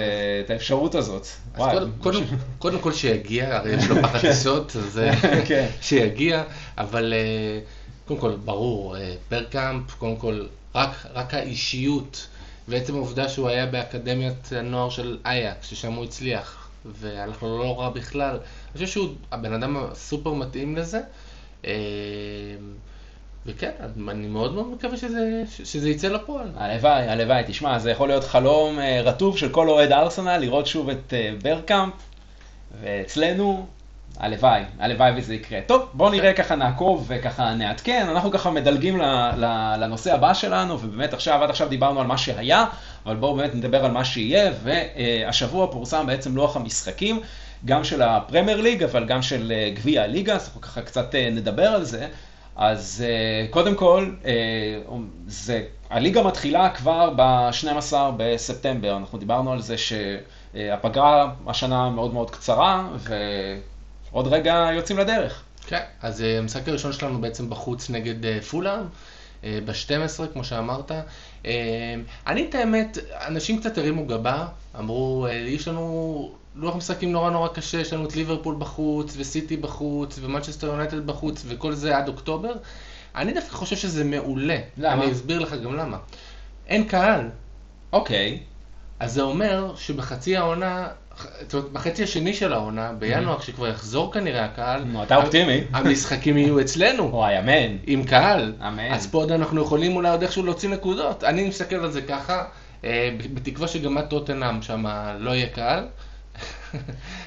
[0.45, 1.27] את האפשרות הזאת?
[1.53, 2.23] אז קודם, קודם,
[2.59, 4.19] קודם כל שיגיע, הרי יש לו פחד.
[4.29, 5.01] טיסות, אז
[5.45, 5.67] כן.
[5.81, 6.43] שיגיע,
[6.77, 7.13] אבל
[8.07, 8.95] קודם כל, ברור,
[9.29, 12.27] פרקאמפ, קודם כל, רק, רק האישיות.
[12.69, 17.89] ועצם העובדה שהוא היה באקדמיית הנוער של אייקס, ששם הוא הצליח, והלך לו לא רע
[17.89, 21.01] בכלל, אני חושב שהוא הבן אדם הסופר מתאים לזה.
[21.65, 21.71] אה,
[23.45, 23.71] וכן,
[24.09, 26.47] אני מאוד מאוד מקווה שזה, שזה יצא לפועל.
[26.55, 27.43] הלוואי, הלוואי.
[27.47, 31.31] תשמע, זה יכול להיות חלום אה, רטוב של כל אוהד ארסנל, לראות שוב את אה,
[31.43, 31.93] ברקאמפ,
[32.81, 33.67] ואצלנו,
[34.19, 35.59] הלוואי, הלוואי וזה יקרה.
[35.65, 39.01] טוב, בואו נראה ככה נעקוב וככה נעדכן, אנחנו ככה מדלגים
[39.77, 42.65] לנושא הבא שלנו, ובאמת עכשיו, עד עכשיו דיברנו על מה שהיה,
[43.05, 47.21] אבל בואו באמת נדבר על מה שיהיה, והשבוע פורסם בעצם לוח המשחקים,
[47.65, 51.29] גם של הפרמייר ליג, אבל גם של אה, גביע הליגה, אז אנחנו ככה קצת אה,
[51.31, 52.07] נדבר על זה.
[52.55, 54.11] אז אה, קודם כל,
[55.27, 62.87] זה, הליגה מתחילה כבר ב-12 בספטמבר, אנחנו דיברנו על זה שהפגרה השנה מאוד מאוד קצרה,
[62.95, 63.15] ו...
[64.11, 65.43] עוד רגע יוצאים לדרך.
[65.67, 68.81] כן, אז אה, המשחק הראשון שלנו בעצם בחוץ נגד אה, פולאם,
[69.43, 70.91] אה, ב-12, כמו שאמרת.
[72.27, 72.97] אני, את האמת,
[73.27, 74.47] אנשים קצת הרימו גבה,
[74.79, 80.19] אמרו, יש לנו לוח משחקים נורא נורא קשה, יש לנו את ליברפול בחוץ, וסיטי בחוץ,
[80.21, 82.53] ומנצ'סטר יונייטד בחוץ, וכל זה עד אוקטובר.
[83.15, 84.57] אני דווקא חושב שזה מעולה.
[84.77, 85.03] למה?
[85.03, 85.97] אני אסביר לך גם למה.
[86.67, 87.29] אין קהל.
[87.93, 88.39] אוקיי.
[88.99, 90.87] אז זה אומר שבחצי העונה
[91.41, 93.39] זאת אומרת, בחצי השני של העונה, בינואר, mm-hmm.
[93.39, 95.61] כשכבר יחזור כנראה הקהל, נו, אתה אופטימי.
[95.73, 97.09] המשחקים יהיו אצלנו.
[97.11, 97.77] וואי, אמן.
[97.87, 98.53] עם קהל.
[98.67, 98.91] אמן.
[98.91, 101.23] אז פה עוד אנחנו יכולים אולי עוד איכשהו להוציא נקודות.
[101.23, 102.43] אני מסתכל על זה ככה,
[102.83, 104.85] אה, בתקווה שגם את טוטנאם שם
[105.19, 105.85] לא יהיה קהל.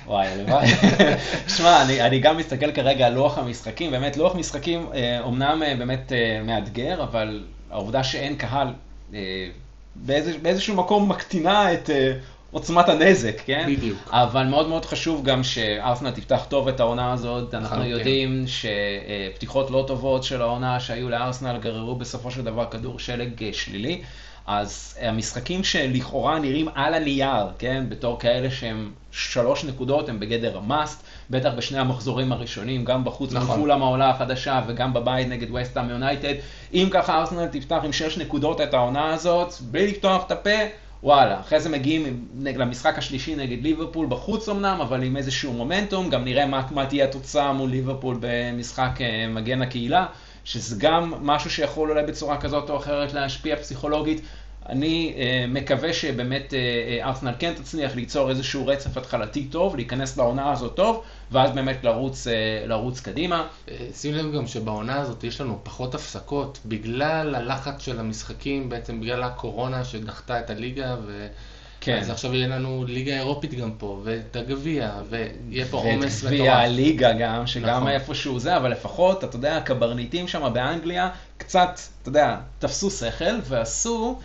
[0.07, 0.67] וואי, הלוואי.
[1.57, 4.87] שמע, אני, אני גם מסתכל כרגע על לוח המשחקים, באמת לוח משחקים
[5.21, 8.69] אומנם אה, באמת אה, מאתגר, אבל העובדה שאין קהל
[9.95, 11.91] באיזה, באיזשהו מקום מקטינה את
[12.53, 13.65] עוצמת הנזק, כן?
[13.69, 13.99] בדיוק.
[14.11, 17.55] אבל מאוד מאוד חשוב גם שארסנל תפתח טוב את העונה הזאת.
[17.55, 17.87] אנחנו כן.
[17.87, 23.51] יודעים שפתיחות לא טובות של העונה שהיו לארסנל גררו בסופו של דבר כדור שלג אה,
[23.53, 24.03] שלילי.
[24.47, 31.03] אז המשחקים שלכאורה נראים על הנייר, כן, בתור כאלה שהם שלוש נקודות, הם בגדר המאסט,
[31.31, 33.57] בטח בשני המחזורים הראשונים, גם בחוץ נכון.
[33.57, 36.35] מפולאם העולה החדשה וגם בבית נגד וסטהאם יונייטד.
[36.75, 40.59] אם ככה ארסנל תפתח עם שש נקודות את העונה הזאת, בלי לפתוח את הפה,
[41.03, 46.25] וואלה, אחרי זה מגיעים למשחק השלישי נגד ליברפול בחוץ אמנם, אבל עם איזשהו מומנטום, גם
[46.25, 50.07] נראה מה, מה תהיה התוצאה מול ליברפול במשחק אה, מגן הקהילה,
[50.45, 54.21] שזה גם משהו שיכול אולי בצורה כזאת או אחרת להשפיע פסיכולוגית.
[54.69, 60.53] אני uh, מקווה שבאמת uh, ארסנל כן תצליח ליצור איזשהו רצף התחלתי טוב, להיכנס לעונה
[60.53, 62.27] הזאת טוב, ואז באמת לרוץ,
[62.67, 63.47] לרוץ קדימה.
[63.95, 69.23] שים לב גם שבעונה הזאת יש לנו פחות הפסקות, בגלל הלחץ של המשחקים, בעצם בגלל
[69.23, 71.27] הקורונה שדחתה את הליגה, ו...
[71.85, 71.99] כן.
[71.99, 76.33] אז עכשיו יהיה לנו ליגה אירופית גם פה, ואת הגביע, ויהיה פה עומס מטורף.
[76.33, 77.89] וגביע הליגה גם, שגם נכון.
[77.89, 84.19] איפשהו זה, אבל לפחות, אתה יודע, הקברניטים שם באנגליה, קצת, אתה יודע, תפסו שכל ועשו
[84.19, 84.25] אה,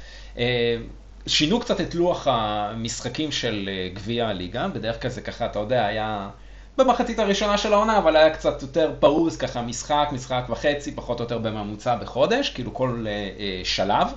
[1.28, 5.86] שינו קצת את לוח המשחקים של אה, גביע הליגה, בדרך כלל זה ככה, אתה יודע,
[5.86, 6.30] היה
[6.78, 11.24] במחצית הראשונה של העונה, אבל היה קצת יותר פרוס, ככה משחק, משחק וחצי, פחות או
[11.24, 14.08] יותר בממוצע בחודש, כאילו כל uh, שלב.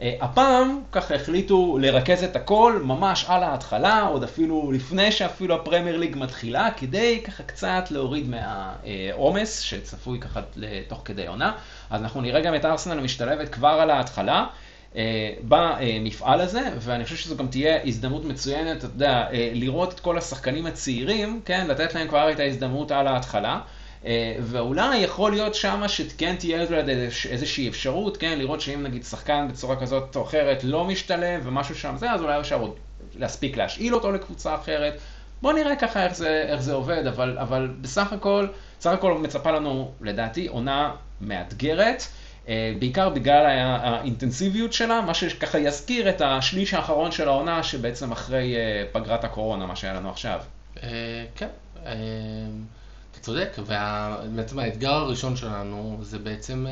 [0.00, 6.16] הפעם ככה החליטו לרכז את הכל ממש על ההתחלה, עוד אפילו לפני שאפילו הפרמייר ליג
[6.16, 10.40] מתחילה, כדי ככה קצת להוריד מהעומס שצפוי ככה
[10.88, 11.52] תוך כדי עונה.
[11.90, 14.46] אז אנחנו נראה גם את ארסנל משתלבת כבר על ההתחלה.
[14.96, 20.00] אה, במפעל הזה, ואני חושב שזו גם תהיה הזדמנות מצוינת, אתה יודע, אה, לראות את
[20.00, 23.60] כל השחקנים הצעירים, כן, לתת להם כבר את ההזדמנות על ההתחלה.
[24.04, 26.66] אה, ואולי יכול להיות שמה שכן תהיה
[27.30, 31.94] איזושהי אפשרות, כן, לראות שאם נגיד שחקן בצורה כזאת או אחרת לא משתלם ומשהו שם
[31.98, 32.74] זה, אז אולי אפשר עוד
[33.16, 35.00] להספיק להשאיל אותו לקבוצה אחרת.
[35.42, 38.46] בואו נראה ככה איך זה, איך זה עובד, אבל, אבל בסך הכל,
[38.80, 42.02] בסך הכל מצפה לנו, לדעתי, עונה מאתגרת.
[42.78, 43.46] בעיקר בגלל
[43.82, 48.54] האינטנסיביות שלה, מה שככה יזכיר את השליש האחרון של העונה, שבעצם אחרי
[48.92, 50.40] פגרת הקורונה, מה שהיה לנו עכשיו.
[51.34, 51.48] כן,
[53.10, 56.66] אתה צודק, ובעצם האתגר הראשון שלנו זה בעצם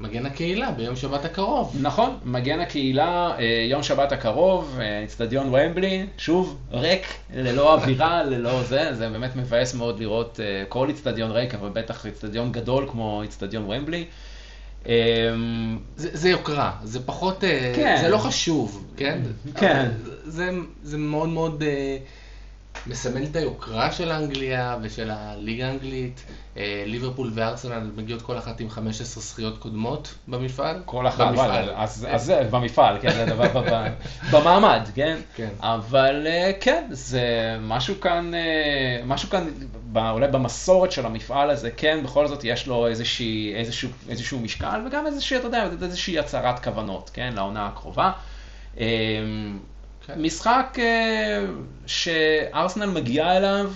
[0.00, 1.76] מגן הקהילה ביום שבת הקרוב.
[1.80, 8.94] נכון, מגן הקהילה, אה, יום שבת הקרוב, אצטדיון ומבלי, שוב, ריק, ללא אווירה, ללא זה,
[8.94, 13.64] זה באמת מבאס מאוד לראות אה, כל אצטדיון ריק, אבל בטח אצטדיון גדול כמו אצטדיון
[13.64, 14.04] ומבלי.
[14.86, 14.92] אמ,
[15.96, 17.96] זה, זה יוקרה, זה פחות, אה, כן.
[18.00, 19.18] זה לא חשוב, כן?
[19.56, 19.88] כן.
[20.24, 20.50] זה,
[20.82, 21.62] זה מאוד מאוד...
[22.86, 26.24] מסמל את היוקרה של אנגליה ושל הליגה האנגלית.
[26.56, 30.82] אה, ליברפול וארסנל מגיעות כל אחת עם 15 זכיות קודמות במפעל.
[30.84, 31.70] כל אחת, במפעל.
[31.76, 33.62] אז, אז זה במפעל, כן, זה דבר
[34.32, 35.16] במעמד, כן?
[35.36, 35.48] כן.
[35.60, 39.48] אבל אה, כן, זה משהו כאן, אה, משהו כאן,
[39.96, 45.06] אולי במסורת של המפעל הזה, כן, בכל זאת יש לו איזושהי, איזשהו, איזשהו משקל וגם
[45.06, 48.10] איזושהי, אתה יודע, איזושהי הצהרת כוונות, כן, לעונה הקרובה.
[50.06, 50.22] כן.
[50.22, 51.44] משחק אה,
[51.86, 53.70] שארסנל מגיעה אליו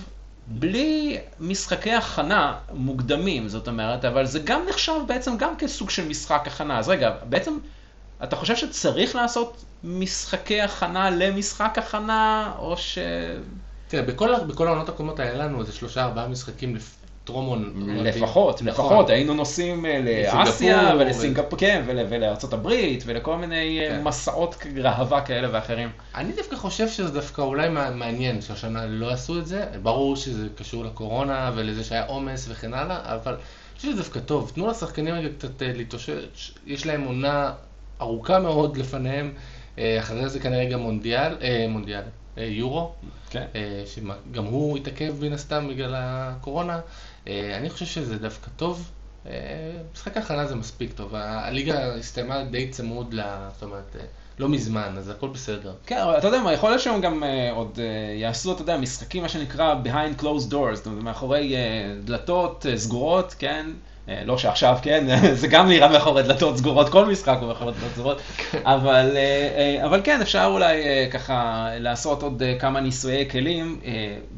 [0.47, 6.43] בלי משחקי הכנה מוקדמים, זאת אומרת, אבל זה גם נחשב בעצם גם כסוג של משחק
[6.45, 6.79] הכנה.
[6.79, 7.57] אז רגע, בעצם
[8.23, 12.97] אתה חושב שצריך לעשות משחקי הכנה למשחק הכנה, או ש...
[13.87, 16.73] תראה, בכל, בכל העונות הקודמות היה לנו איזה שלושה ארבעה משחקים
[17.29, 17.73] טרומון.
[18.03, 18.85] לפחות, נכון.
[18.85, 20.01] לפחות, היינו נוסעים אה,
[20.43, 24.03] לאסיה ולסינגפור, כן, ולארצות הברית ולכל מיני אה, כן.
[24.03, 25.89] מסעות ראווה כאלה ואחרים.
[26.15, 30.85] אני דווקא חושב שזה דווקא אולי מעניין שהשנה לא עשו את זה, ברור שזה קשור
[30.85, 35.29] לקורונה ולזה שהיה עומס וכן הלאה, אבל אני חושב שזה דווקא טוב, תנו לשחקנים רגע
[35.37, 37.51] קצת אה, להתאושש, יש להם עונה
[38.01, 39.33] ארוכה מאוד לפניהם,
[39.99, 41.35] אחרי זה כנראה גם מונדיאל,
[41.69, 42.01] מונדיאל,
[42.37, 42.91] יורו,
[43.29, 43.45] כן.
[43.85, 46.79] שגם הוא התעכב מן הסתם בגלל הקורונה.
[47.29, 48.91] אה, אני חושב שזה דווקא טוב.
[49.25, 49.31] אה,
[49.93, 51.15] משחק ההכנה זה מספיק טוב.
[51.15, 53.15] הליגה הסתיימה די צמוד,
[53.53, 54.05] זאת אומרת, אה,
[54.39, 55.73] לא מזמן, אז הכל בסדר.
[55.85, 57.79] כן, אבל אתה יודע מה, יכול להיות שהם גם עוד
[58.15, 61.55] יעשו, אתה יודע, משחקים, מה שנקרא behind closed doors, זאת אומרת, מאחורי
[62.03, 63.65] דלתות סגורות, כן?
[64.07, 65.05] לא שעכשיו, כן,
[65.41, 68.59] זה גם נראה מאחורי דלתות סגורות, כל משחק הוא מאחורי דלתות סגורות, כן.
[68.63, 69.17] אבל,
[69.85, 73.79] אבל כן, אפשר אולי ככה לעשות עוד כמה ניסויי כלים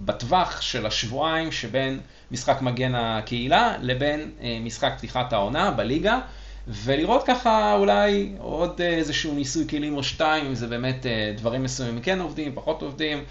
[0.05, 1.99] בטווח של השבועיים שבין
[2.32, 6.20] משחק מגן הקהילה לבין אה, משחק פתיחת העונה בליגה.
[6.68, 12.01] ולראות ככה אולי עוד איזשהו ניסוי כלים או שתיים, אם זה באמת אה, דברים מסוימים
[12.01, 13.24] כן עובדים, פחות עובדים, אה,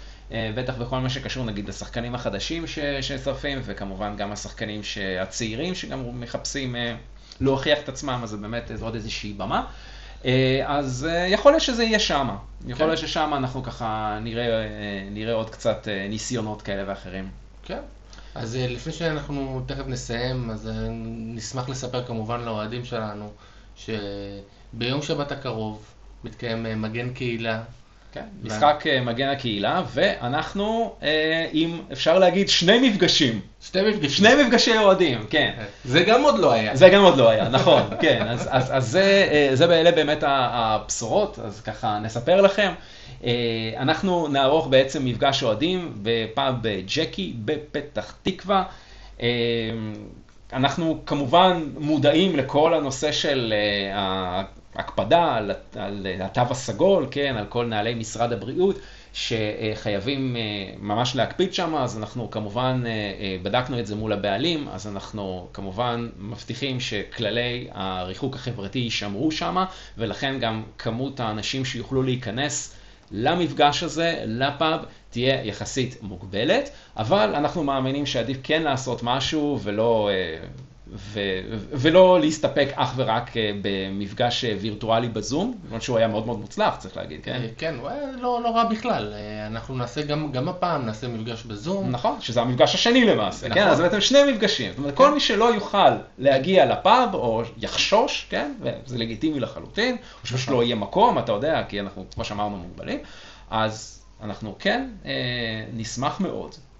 [0.55, 4.81] בטח בכל מה שקשור נגיד לשחקנים החדשים ששרפים, וכמובן גם השחקנים
[5.21, 6.75] הצעירים שגם מחפשים
[7.41, 9.65] להוכיח את עצמם, אז זה באמת עוד איזושהי במה.
[10.65, 12.29] אז יכול להיות שזה יהיה שם,
[12.67, 12.87] יכול כן.
[12.87, 14.45] להיות ששם אנחנו ככה נראה,
[15.11, 17.29] נראה עוד קצת ניסיונות כאלה ואחרים.
[17.63, 17.79] כן.
[18.35, 20.87] אז אה, לפני שאנחנו תכף נסיים, אז אה,
[21.35, 23.31] נשמח לספר כמובן לאוהדים שלנו,
[23.75, 25.85] שביום שבת הקרוב
[26.23, 27.63] מתקיים אה, מגן קהילה.
[28.11, 30.95] כן, משחק מגן הקהילה, ואנחנו
[31.51, 33.39] עם, אפשר להגיד, שני מפגשים.
[33.61, 34.09] שני מפגשים.
[34.09, 35.51] שני מפגשי אוהדים, כן.
[35.85, 36.75] זה גם עוד לא היה.
[36.75, 38.25] זה גם עוד לא היה, נכון, כן.
[38.27, 42.71] אז, אז, אז זה, זה באלה באמת הבשורות, אז ככה נספר לכם.
[43.23, 46.55] אה, אנחנו נערוך בעצם מפגש אוהדים בפאב
[46.95, 48.63] ג'קי בפתח תקווה.
[49.21, 49.27] אה,
[50.53, 53.53] אנחנו כמובן מודעים לכל הנושא של
[53.93, 54.43] אה,
[54.75, 58.75] ההקפדה על, על התו הסגול, כן, על כל נהלי משרד הבריאות.
[59.13, 60.35] שחייבים
[60.79, 62.83] ממש להקפיד שם, אז אנחנו כמובן
[63.43, 69.63] בדקנו את זה מול הבעלים, אז אנחנו כמובן מבטיחים שכללי הריחוק החברתי יישמרו שם,
[69.97, 72.75] ולכן גם כמות האנשים שיוכלו להיכנס
[73.11, 80.47] למפגש הזה, לפאב, תהיה יחסית מוגבלת, אבל אנחנו מאמינים שעדיף כן לעשות משהו ולא, אה,
[80.93, 81.19] ו,
[81.71, 86.75] ולא להסתפק אך ורק אה, במפגש אה, וירטואלי בזום, למרות שהוא היה מאוד מאוד מוצלח,
[86.75, 87.41] צריך להגיד, כן?
[87.57, 89.13] כן, הוא היה לא, לא רע בכלל.
[89.47, 91.89] אנחנו נעשה גם, גם הפעם, נעשה מפגש בזום.
[91.89, 93.51] נכון, שזה המפגש השני למעשה, כן?
[93.51, 93.63] נכון.
[93.63, 93.69] כן?
[93.69, 94.71] אז בעצם שני מפגשים.
[94.71, 98.53] זאת אומרת, כל מי שלא יוכל להגיע לפאב, או יחשוש, כן?
[98.61, 100.53] וזה לגיטימי לחלוטין, או שפשוט נכון.
[100.53, 102.99] לא יהיה מקום, אתה יודע, כי אנחנו, כמו שאמרנו, מוגבלים.
[103.49, 105.11] אז אנחנו כן אה,
[105.73, 106.70] נשמח מאוד אה,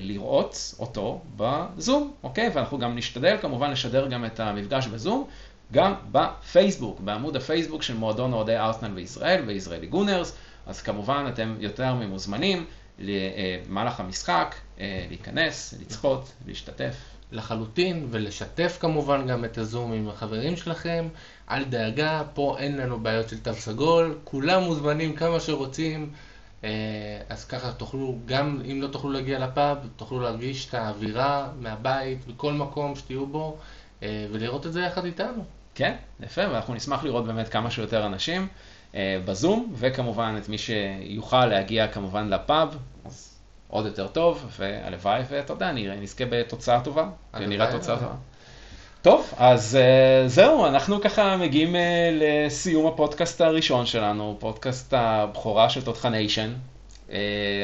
[0.00, 2.50] לראות אותו בזום, אוקיי?
[2.54, 5.26] ואנחנו גם נשתדל כמובן לשדר גם את המפגש בזום,
[5.72, 10.36] גם בפייסבוק, בעמוד הפייסבוק של מועדון אוהדי ארסנל וישראל וישראלי גונרס,
[10.66, 12.64] אז כמובן אתם יותר ממוזמנים
[12.98, 16.94] למהלך המשחק, אה, להיכנס, לצחות, להשתתף.
[17.32, 21.08] לחלוטין, ולשתף כמובן גם את הזום עם החברים שלכם.
[21.50, 26.08] אל דאגה, פה אין לנו בעיות של תו סגול, כולם מוזמנים כמה שרוצים, אה,
[27.28, 32.52] אז ככה תוכלו, גם אם לא תוכלו להגיע לפאב, תוכלו להרגיש את האווירה מהבית, בכל
[32.52, 33.56] מקום שתהיו בו,
[34.02, 35.44] ולראות את זה יחד איתנו.
[35.74, 38.48] כן, יפה, ואנחנו נשמח לראות באמת כמה שיותר אנשים
[38.94, 43.38] בזום, וכמובן את מי שיוכל להגיע כמובן לפאב, אז
[43.68, 48.14] עוד יותר טוב, והלוואי, ואתה יודע, נזכה בתוצאה טובה, ונראה תוצאה טובה.
[49.06, 51.78] טוב, אז uh, זהו, אנחנו ככה מגיעים uh,
[52.12, 56.52] לסיום הפודקאסט הראשון שלנו, פודקאסט הבכורה של תותחניישן.
[57.08, 57.12] Uh,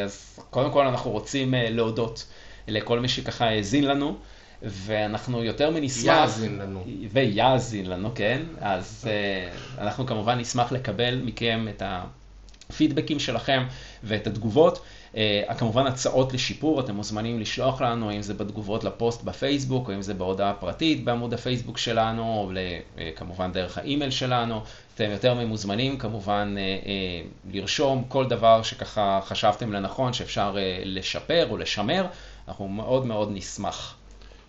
[0.05, 2.27] אז קודם כל אנחנו רוצים uh, להודות
[2.69, 4.17] לכל מי שככה האזין לנו,
[4.63, 6.05] ואנחנו יותר מנשמח...
[6.05, 6.85] יאזין לנו.
[7.13, 8.43] ויאזין לנו, כן.
[8.61, 13.63] אז uh, אנחנו כמובן נשמח לקבל מכם את הפידבקים שלכם
[14.05, 14.83] ואת התגובות.
[15.15, 20.03] Uh, כמובן הצעות לשיפור, אתם מוזמנים לשלוח לנו, אם זה בתגובות לפוסט בפייסבוק, או אם
[20.03, 24.61] זה בהודעה פרטית בעמוד הפייסבוק שלנו, או uh, כמובן דרך האימייל שלנו.
[24.95, 31.47] אתם יותר ממוזמנים כמובן uh, uh, לרשום כל דבר שככה חשבתם לנכון שאפשר uh, לשפר
[31.51, 32.07] או לשמר,
[32.49, 33.97] אנחנו מאוד מאוד נשמח.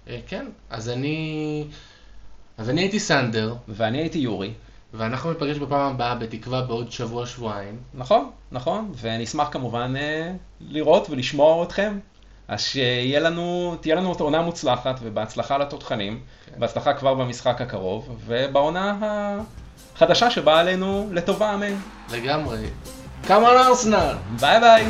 [0.07, 1.65] Uh, כן, אז אני,
[2.57, 3.55] אז אני הייתי סנדר.
[3.67, 4.51] ואני הייתי יורי.
[4.93, 7.77] ואנחנו ניפגש בפעם הבאה, בתקווה בעוד שבוע-שבועיים.
[7.93, 11.99] נכון, נכון, ונשמח כמובן אה, לראות ולשמוע אתכם.
[12.47, 16.59] אז שתהיה לנו, תהיה לנו עונה מוצלחת ובהצלחה לתותחנים, כן.
[16.59, 18.97] בהצלחה כבר במשחק הקרוב, ובעונה
[19.95, 21.75] החדשה שבאה עלינו לטובה, אמן.
[22.11, 22.57] לגמרי.
[23.27, 24.15] כמה ארסנל!
[24.39, 24.85] ביי ביי!